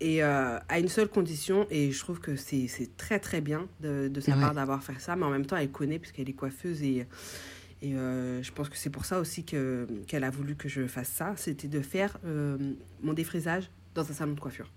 Et 0.00 0.22
euh, 0.22 0.58
à 0.68 0.78
une 0.78 0.88
seule 0.88 1.08
condition, 1.08 1.66
et 1.70 1.90
je 1.90 1.98
trouve 1.98 2.20
que 2.20 2.36
c'est 2.36 2.68
très 2.98 3.18
très 3.18 3.40
bien 3.40 3.66
de, 3.80 4.08
de 4.08 4.20
sa 4.20 4.34
part 4.34 4.52
d'avoir 4.52 4.82
fait 4.82 4.98
ça, 4.98 5.16
mais 5.16 5.24
en 5.24 5.30
même 5.30 5.46
temps, 5.46 5.56
elle 5.56 5.70
connaît 5.70 5.98
puisqu'elle 5.98 6.28
est 6.28 6.34
coiffeuse 6.34 6.82
et, 6.82 7.06
et 7.80 7.94
euh, 7.94 8.42
je 8.42 8.52
pense 8.52 8.68
que 8.68 8.76
c'est 8.76 8.90
pour 8.90 9.06
ça 9.06 9.18
aussi 9.20 9.44
qu'elle 9.44 10.24
a 10.24 10.28
voulu 10.28 10.54
que 10.54 10.68
je 10.68 10.86
fasse 10.86 11.08
ça, 11.08 11.32
c'était 11.36 11.68
de 11.68 11.80
faire 11.80 12.18
mon 13.02 13.14
défrisage 13.14 13.70
dans 13.94 14.02
un 14.02 14.12
salon 14.12 14.34
de 14.34 14.40
coiffure. 14.40 14.70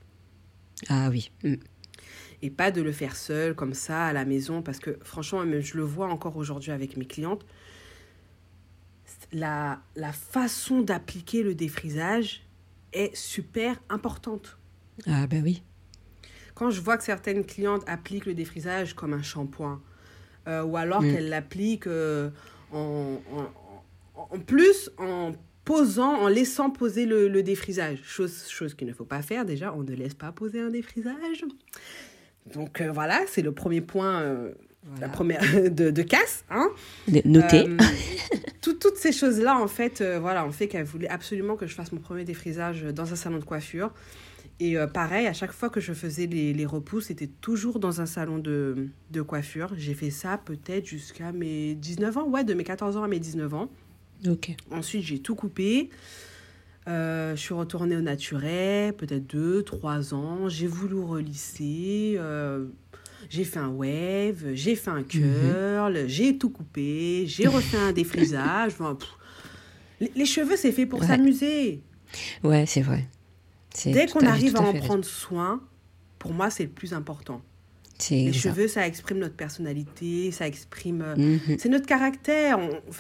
Ah 0.88 1.10
oui. 1.10 1.32
Mm. 1.44 1.56
Et 2.42 2.50
pas 2.50 2.72
de 2.72 2.82
le 2.82 2.94
faire 2.94 3.18
seul, 3.18 3.54
comme 3.54 3.74
ça, 3.74 4.06
à 4.06 4.14
la 4.14 4.24
maison, 4.24 4.62
parce 4.62 4.80
que 4.80 4.98
franchement, 5.04 5.44
je 5.60 5.76
le 5.76 5.84
vois 5.84 6.08
encore 6.08 6.38
aujourd'hui 6.38 6.72
avec 6.72 6.96
mes 6.96 7.06
clientes, 7.06 7.46
la, 9.32 9.80
la 9.96 10.12
façon 10.12 10.82
d'appliquer 10.82 11.44
le 11.44 11.56
défrisage 11.56 12.46
est 12.94 13.16
super 13.16 13.80
importante. 13.90 14.58
Ah 15.06 15.28
ben 15.28 15.44
oui. 15.44 15.64
Quand 16.56 16.72
je 16.72 16.82
vois 16.82 16.98
que 16.98 17.04
certaines 17.04 17.46
clientes 17.46 17.84
appliquent 17.88 18.26
le 18.26 18.34
défrisage 18.34 18.94
comme 18.94 19.14
un 19.14 19.22
shampoing, 19.22 19.82
euh, 20.48 20.64
ou 20.64 20.78
alors 20.78 21.02
mm. 21.02 21.12
qu'elles 21.12 21.30
l'appliquent 21.30 21.88
euh, 21.88 22.30
en, 22.72 23.22
en, 23.32 24.26
en, 24.30 24.40
plus 24.40 24.92
en 24.98 25.34
posant, 25.64 26.16
en 26.16 26.28
laissant 26.28 26.70
poser 26.70 27.06
le, 27.06 27.28
le, 27.28 27.44
défrisage, 27.44 28.00
chose, 28.04 28.48
chose 28.50 28.74
qu'il 28.74 28.88
ne 28.88 28.94
faut 28.94 29.06
pas 29.06 29.22
faire 29.22 29.46
déjà, 29.46 29.74
on 29.74 29.84
ne 29.84 29.94
laisse 29.94 30.16
pas 30.16 30.32
poser 30.32 30.60
un 30.60 30.70
défrisage. 30.70 31.46
Donc 32.54 32.82
euh, 32.82 32.92
voilà, 32.92 33.22
c'est 33.28 33.44
le 33.44 33.52
premier 33.52 33.82
point 33.82 34.24
la 35.00 35.10
première 35.10 35.42
de, 35.72 35.92
de 35.92 36.02
casse. 36.02 36.44
Hein. 36.50 36.70
Noté. 37.26 37.68
Euh, 37.68 37.78
toutes 38.62 38.98
ces 38.98 39.12
choses-là, 39.12 39.58
en 39.58 39.68
fait, 39.68 40.02
euh, 40.02 40.20
voilà, 40.20 40.46
on 40.46 40.52
fait 40.52 40.68
qu'elle 40.68 40.86
voulait 40.86 41.10
absolument 41.10 41.56
que 41.56 41.68
je 41.68 41.76
fasse 41.76 41.92
mon 41.92 42.00
premier 42.00 42.24
défrisage 42.24 42.84
dans 42.84 43.12
un 43.12 43.16
salon 43.16 43.38
de 43.38 43.44
coiffure. 43.44 43.92
Et 44.62 44.78
euh, 44.78 44.88
pareil, 44.88 45.28
à 45.28 45.34
chaque 45.34 45.54
fois 45.54 45.70
que 45.70 45.80
je 45.80 45.94
faisais 45.94 46.26
les, 46.26 46.54
les 46.54 46.66
repousses, 46.66 47.06
c'était 47.06 47.28
toujours 47.28 47.80
dans 47.80 48.02
un 48.02 48.06
salon 48.06 48.40
de, 48.40 48.90
de 49.12 49.22
coiffure. 49.22 49.72
J'ai 49.78 49.94
fait 49.94 50.10
ça 50.10 50.38
peut-être 50.38 50.86
jusqu'à 50.86 51.32
mes 51.32 51.76
19 51.76 52.18
ans, 52.18 52.28
ouais, 52.28 52.44
de 52.44 52.54
mes 52.54 52.66
14 52.66 52.98
ans 52.98 53.04
à 53.04 53.08
mes 53.08 53.20
19 53.20 53.54
ans. 53.54 53.70
Ok. 54.28 54.56
Ensuite, 54.72 55.04
j'ai 55.04 55.20
tout 55.20 55.36
coupé. 55.36 55.90
je 56.88 57.36
suis 57.38 57.54
retournée 57.54 57.96
au 57.96 58.02
naturel, 58.02 58.94
peut-être 58.94 59.28
2, 59.28 59.64
3 59.64 60.14
ans. 60.14 60.50
J'ai 60.50 60.68
voulu 60.68 60.96
relisser 60.96 62.20
j'ai 63.30 63.44
fait 63.44 63.60
un 63.60 63.70
wave, 63.70 64.54
j'ai 64.54 64.76
fait 64.76 64.90
un 64.90 65.04
curl, 65.04 66.06
j'ai 66.08 66.38
tout 66.38 66.50
coupé, 66.50 67.26
j'ai 67.28 67.48
refait 67.48 67.78
un 67.78 67.94
défrisage. 67.94 68.74
les, 70.16 70.26
cheveux, 70.26 70.58
c'est 70.58 70.72
fait 70.72 70.88
pour 70.88 71.04
s'amuser. 71.04 71.84
Ouais, 72.44 72.66
c'est 72.66 72.82
vrai. 72.82 73.08
Dès 73.86 74.08
qu'on 74.08 74.26
arrive 74.26 74.56
à, 74.56 74.62
en 74.62 74.74
prendre 74.74 75.06
soin, 75.06 75.62
pour 76.18 76.34
moi, 76.34 76.50
c'est 76.50 76.64
le 76.64 76.70
plus 76.70 76.94
important. 76.94 77.42
Les 78.10 78.34
cheveux, 78.34 78.68
ça 78.68 78.88
exprime 78.88 79.20
notre 79.20 79.36
personnalité, 79.36 80.32
ça 80.32 80.48
exprime. 80.48 81.02
Euh, 81.02 81.16
mhm. 81.16 81.58
C'est 81.60 81.70
notre 81.70 81.86
caractère, 81.86 82.60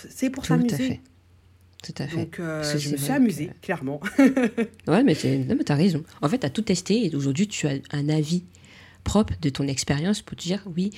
c'est 0.09 0.29
pour 0.29 0.45
s'amuser. 0.45 1.01
Tout 1.81 1.93
à 1.97 2.07
fait. 2.07 2.17
Donc, 2.17 2.39
euh, 2.39 2.61
je 2.77 2.89
me 2.91 2.97
suis 2.97 3.11
amusée, 3.11 3.51
clairement. 3.61 4.01
ouais, 4.87 5.03
mais 5.03 5.15
tu 5.15 5.27
as 5.69 5.75
raison. 5.75 6.03
En 6.21 6.27
fait, 6.27 6.39
tu 6.39 6.45
as 6.45 6.49
tout 6.49 6.61
testé 6.61 7.05
et 7.05 7.15
aujourd'hui, 7.15 7.47
tu 7.47 7.67
as 7.67 7.77
un 7.91 8.09
avis 8.09 8.43
propre 9.09 9.33
de 9.41 9.49
ton 9.49 9.67
expérience 9.67 10.21
pour 10.21 10.37
te 10.37 10.43
dire 10.43 10.61
oui, 10.75 10.91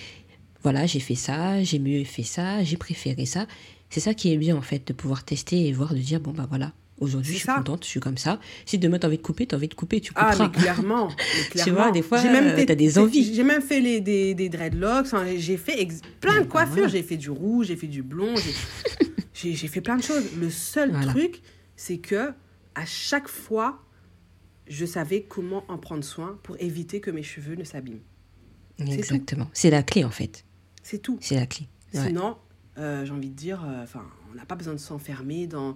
voilà, 0.64 0.86
j'ai 0.86 1.00
fait 1.00 1.16
ça, 1.16 1.64
j'ai 1.64 1.80
mieux 1.80 2.04
fait 2.04 2.24
ça, 2.24 2.62
j'ai 2.62 2.76
préféré 2.76 3.26
ça. 3.26 3.48
C'est 3.90 4.02
ça 4.02 4.14
qui 4.14 4.34
est 4.34 4.38
bien 4.38 4.58
en 4.58 4.62
fait, 4.62 4.86
de 4.86 4.92
pouvoir 4.92 5.24
tester 5.24 5.66
et 5.66 5.72
voir, 5.72 5.94
de 5.94 6.00
dire 6.00 6.20
bon 6.20 6.32
bah 6.32 6.46
voilà, 6.50 6.74
aujourd'hui 7.00 7.36
je 7.36 7.40
suis 7.40 7.48
contente, 7.48 7.86
je 7.86 7.90
suis 7.90 8.02
comme 8.02 8.18
ça. 8.18 8.42
Si 8.66 8.78
demain 8.78 9.00
tu 9.00 9.06
as 9.06 9.08
envie 9.08 9.16
de 9.18 9.22
couper, 9.22 9.48
tu 9.48 9.56
as 9.56 9.58
envie 9.58 9.70
de 9.70 9.76
couper, 9.76 10.02
tu 10.02 10.12
couperas. 10.12 10.36
Ah, 10.38 10.52
mais 10.54 10.60
clairement. 10.62 11.08
tu 11.64 11.70
vois, 11.72 11.92
des 11.92 12.02
fois, 12.02 12.22
tu 12.22 12.28
as 12.28 12.76
des 12.76 13.00
envies. 13.00 13.34
J'ai 13.34 13.46
même 13.46 13.62
fait 13.62 13.80
les, 13.80 14.02
des, 14.02 14.34
des 14.34 14.50
dreadlocks, 14.50 15.08
j'ai 15.38 15.56
fait 15.56 15.88
plein 16.20 16.42
de 16.42 16.48
coiffures. 16.48 16.90
J'ai 16.90 17.04
fait 17.04 17.18
du 17.18 17.30
rouge, 17.30 17.68
j'ai 17.68 17.78
fait 17.78 17.88
du 17.88 18.04
blond, 18.04 18.36
j'ai 19.34 19.56
fait 19.70 19.82
plein 19.82 19.96
de 19.96 20.04
choses. 20.04 20.36
Le 20.38 20.50
seul 20.50 20.92
truc, 21.08 21.42
c'est 21.78 22.00
que 22.00 22.34
à 22.76 22.86
chaque 22.86 23.30
fois, 23.30 23.80
je 24.68 24.86
savais 24.86 25.24
comment 25.24 25.64
en 25.68 25.78
prendre 25.78 26.04
soin 26.04 26.40
pour 26.44 26.56
éviter 26.60 27.02
que 27.02 27.12
mes 27.12 27.24
cheveux 27.24 27.56
ne 27.56 27.64
s'abîment. 27.64 28.02
Exactement. 28.80 29.50
C'est 29.54 29.70
la 29.70 29.84
clé 29.84 30.04
en 30.04 30.10
fait. 30.10 30.46
C'est 30.84 31.00
tout. 31.00 31.18
C'est 31.22 31.36
la 31.36 31.46
clé. 31.46 31.68
Sinon, 31.94 32.38
euh, 32.78 33.06
j'ai 33.06 33.12
envie 33.12 33.30
de 33.30 33.36
dire, 33.36 33.64
euh, 33.66 33.86
on 34.32 34.36
n'a 34.36 34.46
pas 34.46 34.56
besoin 34.56 34.74
de 34.74 34.80
s'enfermer 34.80 35.46
dans. 35.48 35.76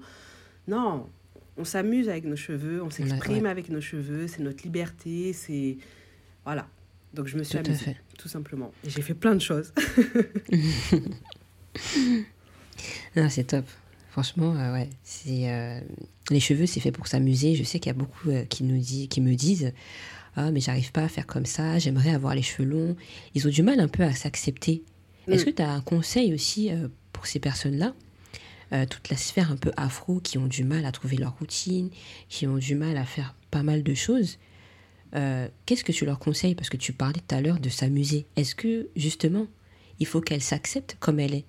Non, 0.67 1.09
on 1.57 1.65
s'amuse 1.65 2.09
avec 2.09 2.25
nos 2.25 2.35
cheveux, 2.35 2.81
on 2.81 2.89
s'exprime 2.89 3.45
avec 3.45 3.69
nos 3.69 3.81
cheveux, 3.81 4.27
c'est 4.27 4.41
notre 4.41 4.63
liberté, 4.63 5.33
c'est 5.33 5.77
voilà. 6.43 6.67
Donc 7.13 7.27
je 7.27 7.37
me 7.37 7.43
suis 7.43 7.57
tout 7.59 7.65
amusée, 7.65 7.95
tout 8.17 8.27
simplement. 8.27 8.71
J'ai 8.85 9.01
fait 9.01 9.13
plein 9.13 9.35
de 9.35 9.41
choses. 9.41 9.73
c'est 13.29 13.47
top. 13.47 13.65
Franchement, 14.15 14.55
euh, 14.55 14.71
ouais. 14.71 14.89
C'est, 15.03 15.51
euh, 15.51 15.81
les 16.29 16.39
cheveux, 16.39 16.67
c'est 16.67 16.79
fait 16.79 16.93
pour 16.93 17.05
s'amuser. 17.05 17.53
Je 17.53 17.65
sais 17.65 17.81
qu'il 17.81 17.89
y 17.89 17.95
a 17.95 17.97
beaucoup 17.97 18.29
euh, 18.29 18.45
qui, 18.45 18.63
nous 18.63 18.77
dit, 18.77 19.09
qui 19.09 19.19
me 19.19 19.35
disent 19.35 19.73
Ah, 20.37 20.51
mais 20.51 20.61
j'arrive 20.61 20.93
pas 20.93 21.03
à 21.03 21.09
faire 21.09 21.27
comme 21.27 21.45
ça, 21.45 21.79
j'aimerais 21.79 22.11
avoir 22.11 22.33
les 22.33 22.41
cheveux 22.41 22.63
longs. 22.63 22.95
Ils 23.33 23.45
ont 23.45 23.49
du 23.49 23.61
mal 23.61 23.81
un 23.81 23.89
peu 23.89 24.03
à 24.03 24.13
s'accepter. 24.13 24.85
Est-ce 25.27 25.41
mm. 25.41 25.45
que 25.47 25.49
tu 25.49 25.61
as 25.61 25.69
un 25.69 25.81
conseil 25.81 26.33
aussi 26.33 26.71
pour 27.11 27.27
ces 27.27 27.39
personnes-là 27.39 27.93
toute 28.89 29.09
la 29.09 29.17
sphère 29.17 29.51
un 29.51 29.57
peu 29.57 29.71
afro 29.75 30.21
qui 30.21 30.37
ont 30.37 30.47
du 30.47 30.63
mal 30.63 30.85
à 30.85 30.93
trouver 30.93 31.17
leur 31.17 31.37
routine, 31.37 31.89
qui 32.29 32.47
ont 32.47 32.57
du 32.57 32.75
mal 32.75 32.95
à 32.95 33.03
faire 33.03 33.35
pas 33.51 33.63
mal 33.63 33.83
de 33.83 33.93
choses. 33.93 34.37
qu'est-ce 35.11 35.83
que 35.83 35.91
tu 35.91 36.05
leur 36.05 36.19
conseilles? 36.19 36.55
Parce 36.55 36.69
que 36.69 36.77
tu 36.77 36.93
parlais 36.93 37.19
tout 37.19 37.35
à 37.35 37.41
l'heure 37.41 37.59
de 37.59 37.69
s'amuser. 37.69 38.27
Est-ce 38.37 38.55
que 38.55 38.87
justement, 38.95 39.47
il 39.99 40.05
faut 40.05 40.21
qu'elle 40.21 40.41
s'accepte 40.41 40.95
comme 41.01 41.19
elle 41.19 41.33
est? 41.33 41.45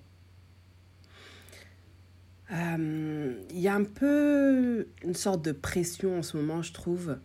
Euh, 2.53 3.33
Il 3.51 3.59
y 3.59 3.67
a 3.67 3.75
un 3.75 3.83
peu 3.83 4.87
une 5.03 5.15
sorte 5.15 5.43
de 5.43 5.51
pression 5.51 6.19
en 6.19 6.23
ce 6.23 6.37
moment, 6.37 6.61
je 6.61 6.73
trouve, 6.73 7.17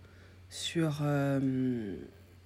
sur 0.48 1.00
euh, 1.02 1.96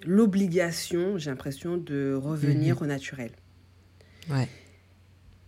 l'obligation, 0.05 1.19
j'ai 1.19 1.31
l'impression, 1.31 1.77
de 1.77 2.15
revenir 2.15 2.77
mhm. 2.77 2.83
au 2.83 2.87
naturel. 2.87 3.31
Ouais. 4.31 4.49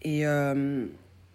Et 0.02 0.24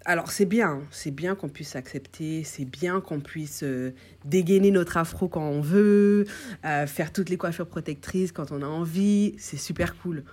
alors 0.06 0.32
c'est 0.32 0.45
bien, 0.45 0.82
c'est 0.91 1.12
bien 1.12 1.36
qu'on 1.36 1.49
puisse 1.49 1.75
accepter, 1.75 2.43
c'est 2.43 2.65
bien 2.65 2.99
qu'on 2.99 3.19
puisse 3.19 3.63
euh, 3.63 3.93
dégainer 4.25 4.71
notre 4.71 4.97
afro 4.97 5.27
quand 5.27 5.47
on 5.47 5.62
veut, 5.62 6.25
euh, 6.65 6.88
faire 6.88 7.13
toutes 7.13 7.29
les 7.29 7.38
coiffures 7.38 7.67
protectrices 7.67 8.32
quand 8.32 8.51
on 8.51 8.62
a 8.62 8.65
envie, 8.65 9.36
c'est 9.38 9.58
super 9.58 9.97
cool. 9.97 10.23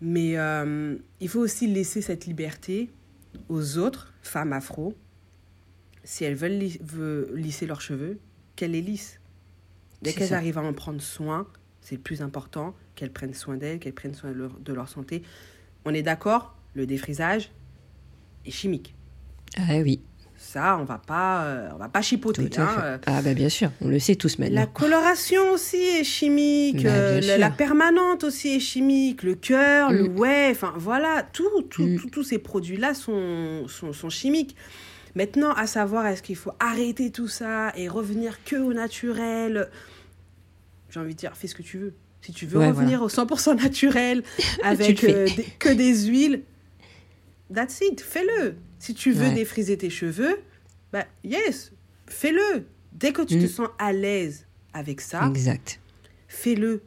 Mais 0.00 0.36
euh, 0.36 0.96
il 1.20 1.28
faut 1.28 1.40
aussi 1.40 1.66
laisser 1.68 2.02
cette 2.02 2.26
liberté 2.26 2.90
aux 3.48 3.78
autres 3.78 4.12
femmes 4.22 4.52
afro, 4.52 4.94
si 6.04 6.24
elles 6.24 6.34
veulent, 6.34 6.58
lisser 7.34 7.66
leurs 7.66 7.80
cheveux, 7.80 8.18
qu'elles 8.56 8.72
les 8.72 8.82
lissent. 8.82 9.20
Dès 10.02 10.12
qu'elles 10.12 10.34
arrivent 10.34 10.58
à 10.58 10.62
en 10.62 10.72
prendre 10.72 11.00
soin, 11.00 11.46
c'est 11.80 11.94
le 11.94 12.00
plus 12.00 12.22
important, 12.22 12.74
qu'elles 12.94 13.12
prennent 13.12 13.34
soin 13.34 13.56
d'elles, 13.56 13.78
qu'elles 13.78 13.92
prennent 13.92 14.14
soin 14.14 14.32
de 14.32 14.72
leur 14.72 14.88
santé. 14.88 15.22
On 15.84 15.94
est 15.94 16.02
d'accord, 16.02 16.56
le 16.74 16.86
défrisage, 16.86 17.52
est 18.44 18.50
chimique. 18.50 18.94
Ah 19.56 19.78
oui. 19.78 20.00
Ça, 20.42 20.76
on 20.80 20.84
va 20.84 20.98
pas, 20.98 21.44
euh, 21.44 21.68
on 21.72 21.76
va 21.76 21.88
pas 21.88 22.02
chipoter. 22.02 22.50
Hein, 22.58 22.68
euh. 22.82 22.98
ah 23.06 23.22
ben 23.22 23.32
bien 23.32 23.48
sûr, 23.48 23.70
on 23.80 23.86
le 23.86 24.00
sait 24.00 24.16
tous 24.16 24.40
maintenant. 24.40 24.60
La 24.62 24.66
coloration 24.66 25.52
aussi 25.52 25.76
est 25.76 26.04
chimique, 26.04 26.82
bah, 26.82 26.90
euh, 26.90 27.38
la, 27.38 27.48
permanente 27.48 28.24
aussi 28.24 28.56
est 28.56 28.60
chimique, 28.60 29.22
le 29.22 29.36
cœur, 29.36 29.92
le 29.92 30.08
mm. 30.08 30.18
ouais, 30.18 30.48
enfin 30.50 30.74
voilà, 30.76 31.22
tout, 31.32 31.62
tout, 31.70 31.84
mm. 31.84 32.10
tous 32.10 32.24
ces 32.24 32.38
produits-là 32.38 32.92
sont, 32.92 33.68
sont, 33.68 33.92
sont, 33.92 34.10
chimiques. 34.10 34.56
Maintenant, 35.14 35.52
à 35.52 35.68
savoir, 35.68 36.06
est-ce 36.06 36.22
qu'il 36.22 36.36
faut 36.36 36.52
arrêter 36.58 37.12
tout 37.12 37.28
ça 37.28 37.72
et 37.76 37.88
revenir 37.88 38.42
que 38.44 38.56
au 38.56 38.72
naturel? 38.72 39.70
J'ai 40.90 40.98
envie 40.98 41.14
de 41.14 41.18
dire, 41.18 41.36
fais 41.36 41.46
ce 41.46 41.54
que 41.54 41.62
tu 41.62 41.78
veux. 41.78 41.94
Si 42.20 42.32
tu 42.32 42.46
veux 42.46 42.58
revenir 42.58 43.00
au 43.00 43.08
100% 43.08 43.62
naturel 43.62 44.24
avec 44.64 45.00
que 45.58 45.72
des 45.72 46.06
huiles, 46.06 46.42
that's 47.52 47.80
it, 47.80 48.00
fais-le. 48.00 48.56
Si 48.78 48.94
tu 48.94 49.12
veux 49.12 49.32
défriser 49.32 49.76
tes 49.76 49.90
cheveux, 49.90 50.40
bah 50.92 51.06
yes, 51.24 51.72
fais-le. 52.06 52.66
Dès 52.92 53.12
que 53.12 53.22
tu 53.22 53.38
te 53.38 53.44
mm. 53.44 53.48
sens 53.48 53.68
à 53.78 53.92
l'aise 53.92 54.46
avec 54.72 55.00
ça, 55.00 55.26
exact. 55.28 55.80
Fais-le. 56.28 56.82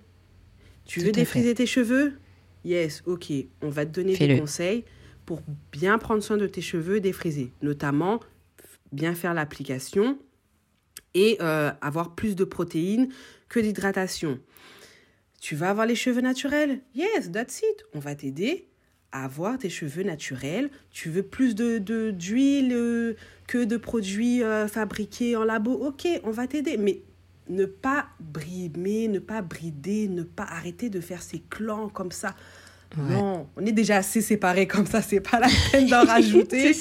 Tu 0.85 0.99
veux 0.99 1.11
défriser 1.11 1.53
tes 1.53 1.65
cheveux? 1.65 2.13
Yes, 2.63 3.03
ok. 3.05 3.31
On 3.61 3.69
va 3.69 3.85
te 3.85 3.91
donner 3.91 4.17
des 4.17 4.39
conseils 4.39 4.85
pour 5.25 5.41
bien 5.71 5.97
prendre 5.97 6.21
soin 6.21 6.37
de 6.37 6.47
tes 6.47 6.61
cheveux 6.61 6.99
défrisés. 6.99 7.51
Notamment, 7.61 8.19
bien 8.91 9.15
faire 9.15 9.33
l'application 9.33 10.17
et 11.13 11.37
euh, 11.41 11.71
avoir 11.81 12.15
plus 12.15 12.35
de 12.35 12.43
protéines 12.43 13.09
que 13.49 13.59
d'hydratation. 13.59 14.39
Tu 15.39 15.55
vas 15.55 15.69
avoir 15.69 15.85
les 15.85 15.95
cheveux 15.95 16.21
naturels? 16.21 16.81
Yes, 16.95 17.31
that's 17.31 17.59
it. 17.59 17.85
On 17.93 17.99
va 17.99 18.15
t'aider 18.15 18.67
avoir 19.23 19.57
tes 19.57 19.69
cheveux 19.69 20.03
naturels, 20.03 20.69
tu 20.91 21.09
veux 21.09 21.23
plus 21.23 21.55
de 21.55 21.77
d'huile 22.09 22.73
euh, 22.73 23.13
que 23.47 23.63
de 23.63 23.77
produits 23.77 24.43
euh, 24.43 24.67
fabriqués 24.67 25.35
en 25.35 25.43
labo, 25.43 25.73
ok, 25.73 26.07
on 26.23 26.31
va 26.31 26.47
t'aider. 26.47 26.77
Mais 26.77 27.01
ne 27.49 27.65
pas 27.65 28.07
brimer, 28.19 29.07
ne 29.07 29.19
pas 29.19 29.41
brider, 29.41 30.07
ne 30.07 30.23
pas 30.23 30.43
arrêter 30.43 30.89
de 30.89 30.99
faire 30.99 31.21
ces 31.21 31.39
clans 31.49 31.89
comme 31.89 32.11
ça. 32.11 32.35
Non, 32.97 33.47
on 33.57 33.65
est 33.65 33.73
déjà 33.73 33.97
assez 33.97 34.21
séparés 34.21 34.67
comme 34.67 34.85
ça, 34.85 35.01
c'est 35.01 35.19
pas 35.19 35.39
la 35.39 35.49
peine 35.71 35.87
d'en 35.87 36.03
rajouter. 36.05 36.73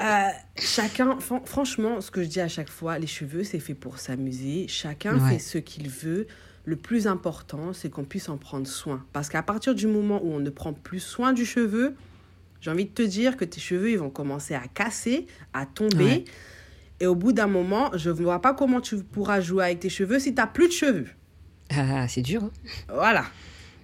Euh, 0.00 0.28
chacun, 0.56 1.18
franchement, 1.44 2.00
ce 2.00 2.10
que 2.10 2.22
je 2.22 2.28
dis 2.28 2.40
à 2.40 2.48
chaque 2.48 2.70
fois, 2.70 2.98
les 2.98 3.06
cheveux, 3.06 3.44
c'est 3.44 3.58
fait 3.58 3.74
pour 3.74 3.98
s'amuser. 3.98 4.66
Chacun 4.68 5.18
fait 5.28 5.38
ce 5.38 5.58
qu'il 5.58 5.88
veut 5.88 6.26
le 6.68 6.76
plus 6.76 7.06
important, 7.06 7.72
c'est 7.72 7.88
qu'on 7.88 8.04
puisse 8.04 8.28
en 8.28 8.36
prendre 8.36 8.66
soin. 8.66 9.02
Parce 9.14 9.30
qu'à 9.30 9.42
partir 9.42 9.74
du 9.74 9.86
moment 9.86 10.20
où 10.22 10.34
on 10.34 10.38
ne 10.38 10.50
prend 10.50 10.74
plus 10.74 11.00
soin 11.00 11.32
du 11.32 11.46
cheveu, 11.46 11.94
j'ai 12.60 12.70
envie 12.70 12.84
de 12.84 12.90
te 12.90 13.00
dire 13.00 13.38
que 13.38 13.46
tes 13.46 13.58
cheveux, 13.58 13.90
ils 13.90 13.98
vont 13.98 14.10
commencer 14.10 14.54
à 14.54 14.68
casser, 14.74 15.26
à 15.54 15.64
tomber. 15.64 16.26
Et 17.00 17.06
au 17.06 17.14
bout 17.14 17.32
d'un 17.32 17.46
moment, 17.46 17.90
je 17.94 18.10
ne 18.10 18.14
vois 18.14 18.42
pas 18.42 18.52
comment 18.52 18.82
tu 18.82 18.98
pourras 18.98 19.40
jouer 19.40 19.64
avec 19.64 19.80
tes 19.80 19.88
cheveux 19.88 20.18
si 20.18 20.34
tu 20.34 20.36
n'as 20.36 20.46
plus 20.46 20.68
de 20.68 20.72
cheveux. 20.72 21.06
Ah, 21.70 22.06
c'est 22.06 22.20
dur. 22.20 22.44
Hein. 22.44 22.50
Voilà. 22.92 23.24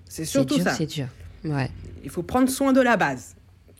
C'est 0.07 0.27
surtout 0.27 0.61
ça. 0.61 0.75
C'est 0.75 0.85
dur. 0.85 1.07
Ouais. 1.43 1.71
Il 2.03 2.11
faut 2.11 2.23
prendre 2.23 2.51
soin 2.51 2.75
de 2.75 2.83
la 2.83 2.99
base. 2.99 3.35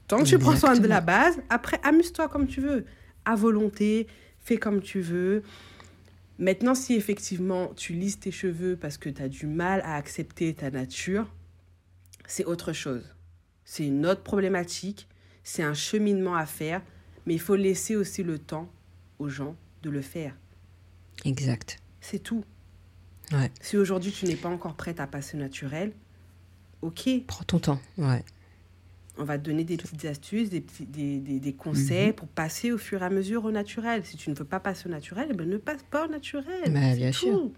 Tant 0.09 0.21
que 0.21 0.25
tu 0.25 0.39
prends 0.39 0.57
soin 0.57 0.79
de 0.79 0.87
la 0.87 1.03
base, 1.03 1.35
après, 1.51 1.79
amuse-toi 1.83 2.29
comme 2.29 2.47
tu 2.47 2.63
veux. 2.63 2.87
À 3.27 3.35
volonté, 3.35 4.07
fais 4.41 4.57
comme 4.57 4.81
tu 4.81 5.03
veux. 5.03 5.43
Maintenant, 6.39 6.75
si 6.75 6.95
effectivement 6.95 7.73
tu 7.75 7.93
lises 7.93 8.19
tes 8.19 8.33
cheveux 8.33 8.77
parce 8.77 8.99
que 8.99 9.09
tu 9.09 9.23
as 9.23 9.29
du 9.29 9.47
mal 9.47 9.81
à 9.83 9.95
accepter 9.95 10.53
ta 10.55 10.71
nature, 10.71 11.33
c'est 12.27 12.45
autre 12.45 12.73
chose. 12.73 13.15
C'est 13.65 13.87
une 13.87 14.05
autre 14.05 14.23
problématique, 14.23 15.09
c'est 15.43 15.63
un 15.63 15.75
cheminement 15.75 16.35
à 16.35 16.47
faire, 16.47 16.83
mais 17.27 17.35
il 17.35 17.41
faut 17.41 17.57
laisser 17.57 17.97
aussi 17.97 18.23
le 18.23 18.39
temps 18.39 18.71
aux 19.19 19.29
gens 19.29 19.57
de 19.83 19.91
le 19.91 20.03
faire. 20.03 20.37
Exact. 21.25 21.79
C'est 22.01 22.19
tout. 22.19 22.45
Ouais. 23.33 23.51
Si 23.61 23.77
aujourd'hui 23.77 24.13
tu 24.13 24.27
n'es 24.27 24.37
pas 24.37 24.49
encore 24.49 24.75
prête 24.75 25.01
à 25.01 25.07
passer 25.07 25.37
naturel, 25.37 25.93
ok. 26.83 27.09
Prends 27.27 27.45
ton 27.45 27.59
temps, 27.59 27.81
ouais. 27.97 28.25
On 29.17 29.25
va 29.25 29.39
te 29.39 29.45
donner 29.45 29.65
des 29.65 29.77
petites 29.77 30.05
astuces, 30.07 30.51
des, 30.51 30.61
petits, 30.61 30.87
des, 30.87 31.19
des, 31.19 31.39
des 31.39 31.53
conseils 31.53 32.09
mhm. 32.09 32.13
pour 32.15 32.29
passer 32.29 32.73
au 32.73 32.79
fur 32.79 33.03
et 33.03 33.05
à 33.05 33.11
mesure 33.11 33.45
au 33.45 33.53
naturel. 33.53 34.05
Si 34.05 34.17
tu 34.17 34.31
ne 34.31 34.35
veux 34.35 34.45
pas 34.45 34.61
passer 34.61 34.89
au 34.89 34.91
naturel, 34.91 35.29
eh 35.31 35.35
ben 35.35 35.49
ne 35.49 35.57
passe 35.57 35.85
pas 35.91 36.07
au 36.07 36.11
naturel. 36.11 36.73
Bah, 36.73 36.95
bien 36.97 37.13
sûr. 37.13 37.51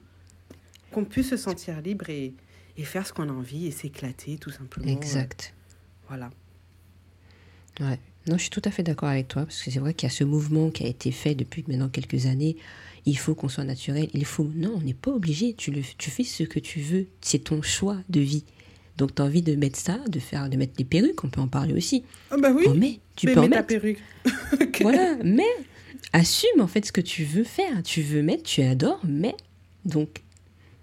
Qu'on 0.92 1.04
puisse 1.04 1.30
se 1.30 1.36
sentir 1.36 1.80
libre 1.80 2.10
et, 2.10 2.34
et 2.76 2.84
faire 2.84 3.06
ce 3.06 3.12
qu'on 3.12 3.28
a 3.28 3.32
envie 3.32 3.66
et 3.66 3.70
s'éclater 3.70 4.36
tout 4.36 4.50
simplement. 4.50 4.88
Exact. 4.88 5.54
Voilà. 6.08 6.30
Ouais. 7.80 7.98
Non, 8.28 8.36
je 8.36 8.42
suis 8.42 8.50
tout 8.50 8.62
à 8.64 8.70
fait 8.70 8.82
d'accord 8.82 9.08
avec 9.08 9.28
toi, 9.28 9.44
parce 9.44 9.62
que 9.62 9.70
c'est 9.70 9.78
vrai 9.78 9.94
qu'il 9.94 10.08
y 10.08 10.12
a 10.12 10.14
ce 10.14 10.24
mouvement 10.24 10.70
qui 10.70 10.84
a 10.84 10.88
été 10.88 11.12
fait 11.12 11.34
depuis 11.36 11.64
maintenant 11.68 11.88
quelques 11.88 12.26
années. 12.26 12.56
Il 13.04 13.16
faut 13.16 13.36
qu'on 13.36 13.48
soit 13.48 13.64
naturel. 13.64 14.08
Il 14.14 14.24
faut. 14.24 14.50
Non, 14.56 14.74
on 14.76 14.80
n'est 14.80 14.94
pas 14.94 15.12
obligé. 15.12 15.54
Tu, 15.54 15.70
le, 15.70 15.82
tu 15.96 16.10
fais 16.10 16.24
ce 16.24 16.42
que 16.42 16.58
tu 16.58 16.80
veux. 16.80 17.06
C'est 17.20 17.44
ton 17.44 17.62
choix 17.62 17.98
de 18.08 18.20
vie. 18.20 18.44
Donc, 18.96 19.14
tu 19.14 19.22
as 19.22 19.24
envie 19.24 19.42
de 19.42 19.54
mettre 19.56 19.78
ça, 19.78 19.98
de 20.08 20.18
faire, 20.18 20.48
de 20.48 20.56
mettre 20.56 20.74
des 20.74 20.84
perruques, 20.84 21.22
on 21.22 21.28
peut 21.28 21.40
en 21.40 21.48
parler 21.48 21.74
aussi. 21.74 22.04
Ah 22.30 22.36
bah 22.38 22.50
oui. 22.54 22.64
Oh, 22.66 22.74
mais 22.74 23.00
tu 23.14 23.26
peux 23.26 23.38
en 23.38 23.48
mettre. 23.48 23.56
ta 23.56 23.62
perruque. 23.62 24.02
Voilà, 24.80 25.16
mais 25.24 25.44
assume 26.12 26.60
en 26.60 26.66
fait 26.66 26.84
ce 26.84 26.92
que 26.92 27.00
tu 27.00 27.24
veux 27.24 27.44
faire. 27.44 27.82
Tu 27.82 28.02
veux 28.02 28.22
mettre, 28.22 28.42
tu 28.42 28.62
adores, 28.62 29.00
mais 29.04 29.34
donc 29.84 30.22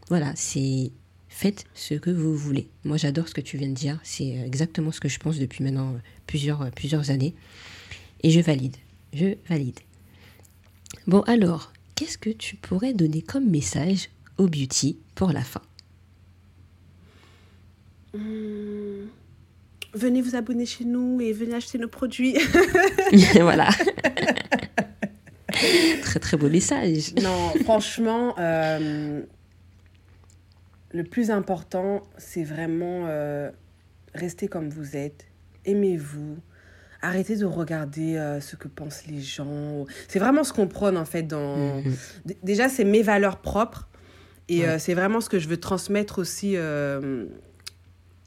voilà, 0.09 0.33
c'est 0.35 0.91
faites 1.29 1.65
ce 1.73 1.95
que 1.95 2.09
vous 2.09 2.35
voulez. 2.35 2.69
Moi, 2.83 2.97
j'adore 2.97 3.27
ce 3.27 3.33
que 3.33 3.41
tu 3.41 3.57
viens 3.57 3.69
de 3.69 3.73
dire. 3.73 3.99
C'est 4.03 4.29
exactement 4.29 4.91
ce 4.91 4.99
que 4.99 5.09
je 5.09 5.19
pense 5.19 5.39
depuis 5.39 5.63
maintenant 5.63 5.95
plusieurs, 6.27 6.69
plusieurs 6.71 7.09
années. 7.09 7.33
Et 8.21 8.29
je 8.29 8.39
valide. 8.39 8.77
Je 9.13 9.35
valide. 9.49 9.79
Bon, 11.07 11.21
alors, 11.21 11.73
qu'est-ce 11.95 12.17
que 12.17 12.29
tu 12.29 12.55
pourrais 12.55 12.93
donner 12.93 13.21
comme 13.21 13.49
message 13.49 14.09
au 14.37 14.47
beauty 14.47 14.97
pour 15.15 15.31
la 15.31 15.43
fin? 15.43 15.61
Hmm. 18.15 19.07
venez 19.95 20.21
vous 20.21 20.35
abonner 20.35 20.67
chez 20.67 20.85
nous 20.85 21.19
et 21.19 21.33
venez 21.33 21.55
acheter 21.55 21.79
nos 21.79 21.87
produits. 21.87 22.37
voilà. 23.41 23.69
très 26.01 26.19
très 26.19 26.37
beau 26.37 26.47
message. 26.47 27.15
Non, 27.21 27.53
franchement, 27.63 28.35
euh, 28.37 29.21
le 30.91 31.03
plus 31.03 31.31
important, 31.31 32.03
c'est 32.17 32.43
vraiment 32.43 33.05
euh, 33.07 33.49
rester 34.13 34.47
comme 34.47 34.69
vous 34.69 34.95
êtes, 34.95 35.25
aimez-vous, 35.65 36.37
arrêtez 37.01 37.35
de 37.35 37.45
regarder 37.45 38.15
euh, 38.15 38.39
ce 38.41 38.55
que 38.55 38.67
pensent 38.67 39.07
les 39.07 39.21
gens. 39.21 39.85
C'est 40.07 40.19
vraiment 40.19 40.43
ce 40.43 40.53
qu'on 40.53 40.67
prône 40.67 40.97
en 40.97 41.05
fait 41.05 41.23
dans. 41.23 41.81
Mhm. 41.81 41.95
Déjà, 42.43 42.69
c'est 42.69 42.85
mes 42.85 43.01
valeurs 43.01 43.41
propres 43.41 43.89
et 44.49 44.63
c'est 44.77 44.93
vraiment 44.93 45.19
ce 45.19 45.29
que 45.29 45.39
je 45.39 45.47
veux 45.47 45.57
transmettre 45.57 46.19
aussi 46.19 46.55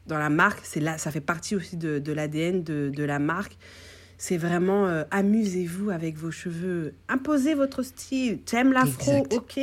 dans 0.06 0.18
la 0.18 0.30
marque, 0.30 0.60
c'est 0.64 0.80
là, 0.80 0.98
ça 0.98 1.10
fait 1.10 1.20
partie 1.20 1.56
aussi 1.56 1.76
de, 1.76 1.98
de 1.98 2.12
l'ADN 2.12 2.62
de, 2.62 2.90
de, 2.94 3.04
la 3.04 3.18
marque. 3.18 3.56
C'est 4.18 4.36
vraiment 4.36 4.86
euh, 4.86 5.04
amusez-vous 5.10 5.90
avec 5.90 6.16
vos 6.16 6.30
cheveux, 6.30 6.94
imposez 7.08 7.54
votre 7.54 7.82
style. 7.82 8.38
T'aimes 8.40 8.72
l'afro, 8.72 9.26
ok. 9.30 9.60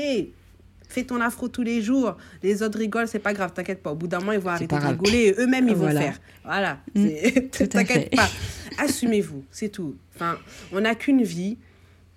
Fais 0.89 1.03
ton 1.06 1.21
afro 1.21 1.47
tous 1.47 1.63
les 1.63 1.82
jours. 1.82 2.17
Les 2.43 2.62
autres 2.62 2.77
rigolent, 2.77 3.08
c'est 3.08 3.17
pas 3.17 3.34
grave, 3.34 3.51
t'inquiète 3.53 3.82
pas. 3.82 3.91
Au 3.91 3.95
bout 3.95 4.08
d'un 4.08 4.19
moment, 4.19 4.34
ils 4.34 4.39
vont 4.39 4.51
arrêter 4.51 4.75
de 4.75 4.86
rigoler 4.86 5.34
eux-mêmes, 5.39 5.67
ils 5.67 5.75
vont 5.75 5.89
faire. 5.89 6.19
Voilà. 6.43 6.77
Mm. 6.93 7.08
T'inquiète 7.69 8.15
pas. 8.15 8.29
Assumez-vous, 8.77 9.43
c'est 9.49 9.69
tout. 9.69 9.95
Enfin, 10.13 10.38
on 10.71 10.82
n'a 10.82 10.93
qu'une 10.93 11.23
vie. 11.23 11.58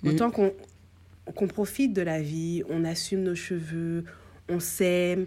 Mm. 0.03 0.09
Autant 0.09 0.31
qu'on 0.31 0.53
qu'on 1.35 1.49
profite 1.49 1.93
de 1.93 2.03
la 2.03 2.21
vie, 2.21 2.63
on 2.69 2.85
assume 2.85 3.23
nos 3.23 3.35
cheveux, 3.35 4.05
on 4.49 4.61
s'aime. 4.61 5.27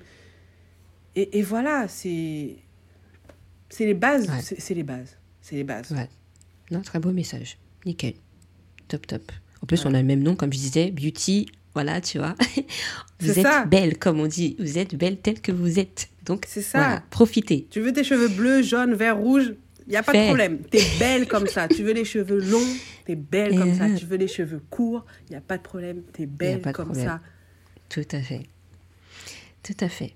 Et, 1.15 1.39
et, 1.39 1.41
voilà, 1.41 1.87
c'est 1.87 2.55
c'est 3.69 3.85
les 3.85 3.93
bases. 3.93 4.29
C'est 4.41 4.73
les 4.73 4.83
bases. 4.83 5.17
C'est 5.41 5.55
les 5.55 5.63
bases. 5.63 5.91
Ouais. 5.91 6.09
Non, 6.71 6.81
très 6.81 6.99
beau 6.99 7.11
message. 7.11 7.57
Nickel. 7.85 8.13
Top, 8.87 9.07
top. 9.07 9.31
En 9.61 9.65
plus, 9.65 9.85
on 9.85 9.93
a 9.93 10.01
le 10.01 10.07
même 10.07 10.21
nom, 10.21 10.35
comme 10.35 10.51
je 10.53 10.57
disais, 10.57 10.91
Beauty. 10.91 11.47
Voilà, 11.73 12.01
tu 12.01 12.17
vois. 12.17 12.35
vous 13.19 13.39
êtes 13.39 13.69
belle, 13.69 13.97
comme 13.97 14.19
on 14.19 14.27
dit. 14.27 14.55
Vous 14.59 14.77
êtes 14.77 14.95
belle 14.95 15.17
telle 15.17 15.39
que 15.41 15.51
vous 15.51 15.79
êtes. 15.79 16.09
Donc, 16.25 16.45
c'est 16.47 16.61
ça. 16.61 17.03
profitez. 17.09 17.67
Tu 17.69 17.79
veux 17.79 17.93
tes 17.93 18.03
cheveux 18.03 18.27
bleus, 18.27 18.63
jaunes, 18.63 18.93
verts, 18.93 19.17
rouges? 19.17 19.53
Il 19.89 19.93
n'y 19.93 19.97
a 19.97 20.03
pas 20.03 20.13
de 20.13 20.25
problème. 20.25 20.59
Tu 20.71 20.77
es 20.77 20.99
belle 20.99 21.27
comme 21.27 21.47
ça. 21.47 21.67
Tu 21.67 21.83
veux 21.83 21.93
les 21.93 22.05
cheveux 22.05 22.39
longs, 22.39 22.75
tu 23.07 23.13
es 23.13 23.15
belle 23.15 23.57
comme 23.57 23.73
ça. 23.73 23.89
Tu 23.89 24.05
veux 24.05 24.17
les 24.17 24.27
cheveux 24.27 24.61
courts, 24.69 25.03
il 25.27 25.31
n'y 25.31 25.35
a 25.35 25.41
pas 25.41 25.57
de 25.57 25.63
problème. 25.63 26.03
Tu 26.13 26.23
es 26.23 26.25
belle 26.27 26.61
comme 26.73 26.93
ça. 26.93 27.21
Tout 27.89 28.05
à 28.11 28.21
fait. 28.21 28.43
Tout 29.63 29.77
à 29.79 29.89
fait. 29.89 30.13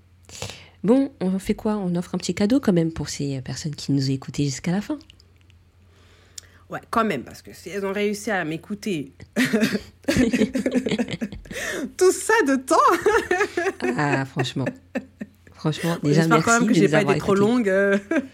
Bon, 0.84 1.10
on 1.20 1.38
fait 1.38 1.54
quoi? 1.54 1.76
On 1.76 1.96
offre 1.96 2.14
un 2.14 2.18
petit 2.18 2.34
cadeau 2.34 2.60
quand 2.60 2.74
même 2.74 2.92
pour 2.92 3.08
ces 3.08 3.40
personnes 3.40 3.74
qui 3.74 3.90
nous 3.92 4.10
ont 4.10 4.12
écoutés 4.12 4.44
jusqu'à 4.44 4.70
la 4.70 4.82
fin. 4.82 4.98
Ouais, 6.70 6.80
quand 6.90 7.04
même, 7.04 7.24
parce 7.24 7.42
que 7.42 7.52
si 7.52 7.70
elles 7.70 7.84
ont 7.84 7.92
réussi 7.92 8.30
à 8.30 8.44
m'écouter 8.44 9.12
tout 11.96 12.12
ça 12.12 12.34
de 12.46 12.56
temps. 12.56 12.76
ah, 13.96 14.24
franchement. 14.24 14.64
Franchement, 15.52 15.96
déjà, 16.02 16.26
merci. 16.26 16.44
quand 16.44 16.60
même 16.60 16.68
que 16.68 16.74
j'ai 16.74 16.88
pas 16.88 17.02
été 17.02 17.16
trop 17.18 17.34
longue. 17.34 17.72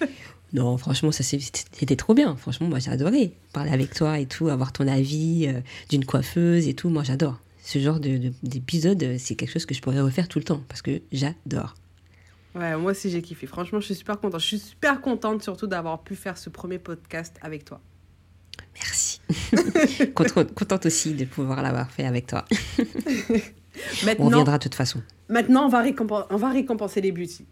non, 0.53 0.77
franchement, 0.77 1.13
ça 1.13 1.23
c'était 1.23 1.97
trop 1.97 2.15
bien. 2.15 2.35
Franchement, 2.37 2.67
moi 2.67 2.79
j'ai 2.81 2.91
adoré 2.91 3.33
parler 3.53 3.71
avec 3.71 3.95
toi 3.95 4.19
et 4.19 4.27
tout, 4.27 4.49
avoir 4.49 4.73
ton 4.73 4.89
avis 4.89 5.47
euh, 5.47 5.61
d'une 5.89 6.05
coiffeuse 6.05 6.67
et 6.67 6.75
tout. 6.75 6.89
Moi 6.89 7.05
j'adore. 7.05 7.39
Ce 7.63 7.79
genre 7.79 8.01
d'épisode, 8.01 8.99
de, 8.99 9.17
c'est 9.19 9.37
quelque 9.37 9.53
chose 9.53 9.67
que 9.67 9.75
je 9.75 9.81
pourrais 9.81 10.01
refaire 10.01 10.27
tout 10.27 10.39
le 10.39 10.45
temps 10.45 10.63
parce 10.69 10.83
que 10.83 11.03
j'adore. 11.13 11.75
Ouais, 12.55 12.77
moi 12.77 12.93
aussi 12.93 13.11
j'ai 13.11 13.23
kiffé. 13.23 13.47
Franchement, 13.47 13.81
je 13.81 13.87
suis 13.87 13.95
super 13.95 14.19
contente. 14.19 14.41
Je 14.41 14.47
suis 14.47 14.59
super 14.59 15.01
contente 15.01 15.43
surtout 15.43 15.67
d'avoir 15.67 16.03
pu 16.03 16.17
faire 16.17 16.37
ce 16.37 16.51
premier 16.51 16.79
podcast 16.79 17.37
avec 17.43 17.65
toi. 17.65 17.81
Merci. 18.75 19.21
contente 20.15 20.87
aussi 20.87 21.15
de 21.15 21.25
pouvoir 21.25 21.63
l'avoir 21.63 21.91
fait 21.91 22.05
avec 22.05 22.27
toi. 22.27 22.45
on 24.19 24.25
reviendra 24.25 24.59
de 24.59 24.63
toute 24.63 24.75
façon. 24.75 25.03
Maintenant, 25.29 25.67
on 25.67 25.69
va, 25.69 25.81
récompenser, 25.81 26.27
on 26.31 26.37
va 26.37 26.51
récompenser 26.51 27.01
les 27.01 27.13
beauty. 27.13 27.47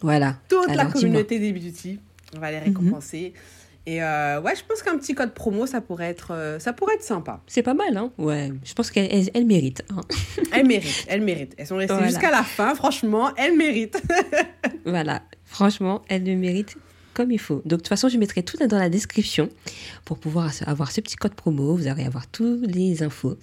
Voilà. 0.00 0.38
Toute 0.48 0.74
la 0.74 0.86
communauté 0.86 1.38
des 1.38 1.52
beauty, 1.52 2.00
on 2.34 2.40
va 2.40 2.50
les 2.50 2.58
mhm. 2.58 2.64
récompenser. 2.64 3.34
Et 3.86 4.02
euh, 4.02 4.40
ouais, 4.40 4.56
je 4.56 4.62
pense 4.64 4.82
qu'un 4.82 4.96
petit 4.96 5.14
code 5.14 5.34
promo, 5.34 5.66
ça 5.66 5.80
pourrait 5.80 6.08
être, 6.08 6.32
euh, 6.32 6.58
ça 6.58 6.72
pourrait 6.72 6.94
être 6.94 7.02
sympa. 7.02 7.42
C'est 7.46 7.62
pas 7.62 7.74
mal, 7.74 7.96
hein 7.96 8.12
Ouais, 8.16 8.50
je 8.64 8.72
pense 8.72 8.90
qu'elle 8.90 9.28
elle, 9.34 9.44
mérite. 9.44 9.82
Hein. 9.90 10.00
elles 10.52 10.66
méritent, 10.66 11.04
elles 11.06 11.20
méritent. 11.20 11.54
Elles 11.58 11.66
sont 11.66 11.76
restées 11.76 12.04
jusqu'à 12.04 12.30
la 12.30 12.42
fin, 12.42 12.74
franchement, 12.74 13.34
elles 13.36 13.56
méritent. 13.56 14.02
voilà, 14.86 15.22
franchement, 15.44 16.02
elles 16.08 16.24
le 16.24 16.34
méritent 16.34 16.76
comme 17.12 17.30
il 17.30 17.38
faut. 17.38 17.56
Donc, 17.56 17.64
de 17.64 17.76
toute 17.76 17.88
façon, 17.88 18.08
je 18.08 18.16
mettrai 18.16 18.42
tout 18.42 18.56
dans 18.56 18.78
la 18.78 18.88
description 18.88 19.48
pour 20.04 20.18
pouvoir 20.18 20.50
avoir 20.66 20.90
ce 20.90 21.00
petit 21.00 21.16
code 21.16 21.34
promo. 21.34 21.76
Vous 21.76 21.86
allez 21.86 22.04
avoir 22.04 22.26
toutes 22.26 22.66
les 22.66 23.02
infos. 23.02 23.36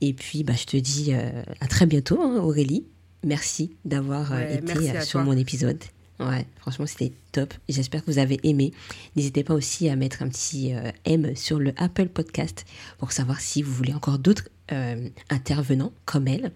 Et 0.00 0.14
puis, 0.14 0.44
bah, 0.44 0.54
je 0.56 0.64
te 0.64 0.76
dis 0.76 1.12
euh, 1.12 1.42
à 1.60 1.66
très 1.66 1.86
bientôt, 1.86 2.20
hein, 2.20 2.38
Aurélie. 2.38 2.86
Merci 3.22 3.76
d'avoir 3.84 4.38
été 4.40 5.00
sur 5.02 5.20
mon 5.20 5.36
épisode. 5.36 5.78
Ouais, 6.20 6.46
franchement, 6.58 6.86
c'était 6.86 7.12
top. 7.32 7.52
J'espère 7.68 8.04
que 8.04 8.10
vous 8.10 8.18
avez 8.18 8.38
aimé. 8.44 8.72
N'hésitez 9.16 9.42
pas 9.42 9.54
aussi 9.54 9.88
à 9.88 9.96
mettre 9.96 10.22
un 10.22 10.28
petit 10.28 10.72
euh, 10.72 10.90
M 11.04 11.34
sur 11.34 11.58
le 11.58 11.72
Apple 11.76 12.06
Podcast 12.06 12.64
pour 12.98 13.12
savoir 13.12 13.40
si 13.40 13.62
vous 13.62 13.72
voulez 13.72 13.92
encore 13.92 14.18
d'autres 14.18 14.48
euh, 14.72 15.08
intervenants 15.30 15.92
comme 16.04 16.28
elle. 16.28 16.52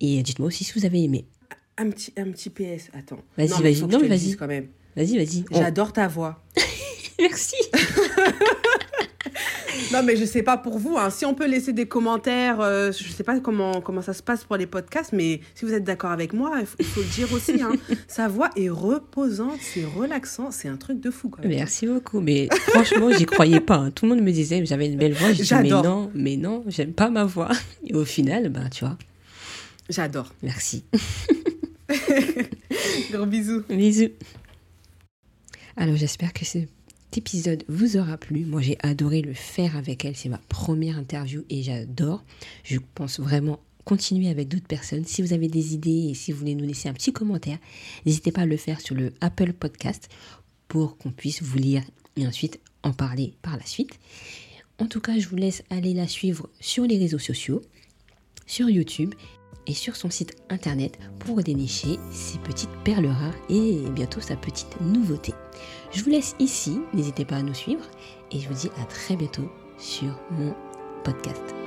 Et 0.00 0.22
dites-moi 0.22 0.48
aussi 0.48 0.64
si 0.64 0.78
vous 0.78 0.84
avez 0.84 1.02
aimé. 1.02 1.24
Un 1.78 1.90
petit, 1.90 2.12
un 2.18 2.30
petit 2.30 2.50
PS, 2.50 2.90
attends. 2.92 3.22
Vas-y, 3.38 3.62
vas-y. 3.62 3.82
Non, 3.82 4.06
vas-y. 4.06 4.36
quand 4.36 4.46
même. 4.46 4.68
Vas-y, 4.94 5.16
vas-y. 5.16 5.44
J'adore 5.50 5.92
ta 5.92 6.06
voix. 6.06 6.42
Merci. 7.18 7.56
non, 9.92 10.02
mais 10.02 10.16
je 10.16 10.24
sais 10.24 10.42
pas 10.42 10.56
pour 10.56 10.78
vous. 10.78 10.96
Hein. 10.98 11.10
Si 11.10 11.24
on 11.24 11.34
peut 11.34 11.46
laisser 11.46 11.72
des 11.72 11.86
commentaires, 11.86 12.60
euh, 12.60 12.92
je 12.92 13.10
sais 13.10 13.24
pas 13.24 13.38
comment, 13.40 13.80
comment 13.80 14.02
ça 14.02 14.12
se 14.12 14.22
passe 14.22 14.44
pour 14.44 14.56
les 14.56 14.66
podcasts, 14.66 15.12
mais 15.12 15.40
si 15.54 15.64
vous 15.64 15.72
êtes 15.72 15.84
d'accord 15.84 16.10
avec 16.10 16.32
moi, 16.32 16.58
il 16.60 16.66
faut, 16.66 17.00
le 17.00 17.06
dire 17.06 17.32
aussi. 17.32 17.60
Hein. 17.62 17.72
Sa 18.08 18.28
voix 18.28 18.50
est 18.56 18.68
reposante, 18.68 19.58
c'est 19.60 19.84
relaxant, 19.84 20.50
c'est 20.50 20.68
un 20.68 20.76
truc 20.76 21.00
de 21.00 21.10
fou. 21.10 21.28
Quand 21.28 21.42
Merci 21.44 21.86
beaucoup. 21.86 22.20
Mais 22.20 22.48
franchement, 22.68 23.10
j'y 23.10 23.26
croyais 23.26 23.60
pas. 23.60 23.76
Hein. 23.76 23.90
Tout 23.90 24.06
le 24.06 24.14
monde 24.14 24.24
me 24.24 24.32
disait 24.32 24.64
j'avais 24.64 24.86
une 24.86 24.96
belle 24.96 25.14
voix. 25.14 25.32
Je 25.32 25.54
mais 25.54 25.68
non, 25.68 26.10
mais 26.14 26.36
non, 26.36 26.64
j'aime 26.66 26.92
pas 26.92 27.10
ma 27.10 27.24
voix. 27.24 27.50
Et 27.86 27.94
au 27.94 28.04
final, 28.04 28.48
ben, 28.48 28.68
tu 28.70 28.84
vois. 28.84 28.96
J'adore. 29.88 30.32
Merci. 30.42 30.84
Gros 33.12 33.26
bisous. 33.26 33.62
Bisous. 33.68 34.10
Alors 35.76 35.96
j'espère 35.96 36.32
que 36.32 36.44
cet 36.44 36.68
épisode 37.18 37.64
vous 37.68 37.96
aura 37.96 38.16
plu. 38.16 38.44
Moi 38.44 38.60
j'ai 38.60 38.76
adoré 38.80 39.22
le 39.22 39.34
faire 39.34 39.76
avec 39.76 40.04
elle. 40.04 40.16
C'est 40.16 40.28
ma 40.28 40.40
première 40.48 40.98
interview 40.98 41.42
et 41.50 41.62
j'adore. 41.62 42.24
Je 42.64 42.78
pense 42.94 43.20
vraiment 43.20 43.60
continuer 43.84 44.28
avec 44.28 44.48
d'autres 44.48 44.66
personnes. 44.66 45.04
Si 45.04 45.22
vous 45.22 45.32
avez 45.32 45.48
des 45.48 45.74
idées 45.74 46.10
et 46.10 46.14
si 46.14 46.32
vous 46.32 46.38
voulez 46.38 46.54
nous 46.54 46.66
laisser 46.66 46.88
un 46.88 46.94
petit 46.94 47.12
commentaire, 47.12 47.58
n'hésitez 48.06 48.32
pas 48.32 48.42
à 48.42 48.46
le 48.46 48.56
faire 48.56 48.80
sur 48.80 48.94
le 48.94 49.12
Apple 49.20 49.52
Podcast 49.52 50.08
pour 50.68 50.96
qu'on 50.96 51.10
puisse 51.10 51.42
vous 51.42 51.58
lire 51.58 51.82
et 52.16 52.26
ensuite 52.26 52.60
en 52.82 52.92
parler 52.92 53.34
par 53.42 53.56
la 53.56 53.66
suite. 53.66 53.98
En 54.78 54.86
tout 54.86 55.00
cas, 55.00 55.18
je 55.18 55.28
vous 55.28 55.36
laisse 55.36 55.62
aller 55.70 55.94
la 55.94 56.08
suivre 56.08 56.48
sur 56.60 56.84
les 56.84 56.98
réseaux 56.98 57.18
sociaux, 57.18 57.62
sur 58.46 58.68
YouTube 58.68 59.14
et 59.66 59.74
sur 59.74 59.96
son 59.96 60.10
site 60.10 60.34
internet 60.48 60.98
pour 61.20 61.42
dénicher 61.42 61.98
ses 62.10 62.38
petites 62.38 62.70
perles 62.84 63.06
rares 63.06 63.34
et 63.48 63.78
bientôt 63.94 64.20
sa 64.20 64.36
petite 64.36 64.80
nouveauté. 64.80 65.32
Je 65.92 66.02
vous 66.02 66.10
laisse 66.10 66.34
ici, 66.38 66.80
n'hésitez 66.94 67.24
pas 67.24 67.36
à 67.36 67.42
nous 67.42 67.54
suivre 67.54 67.84
et 68.30 68.40
je 68.40 68.48
vous 68.48 68.54
dis 68.54 68.70
à 68.80 68.84
très 68.86 69.14
bientôt 69.14 69.50
sur 69.76 70.18
mon 70.30 70.54
podcast. 71.04 71.61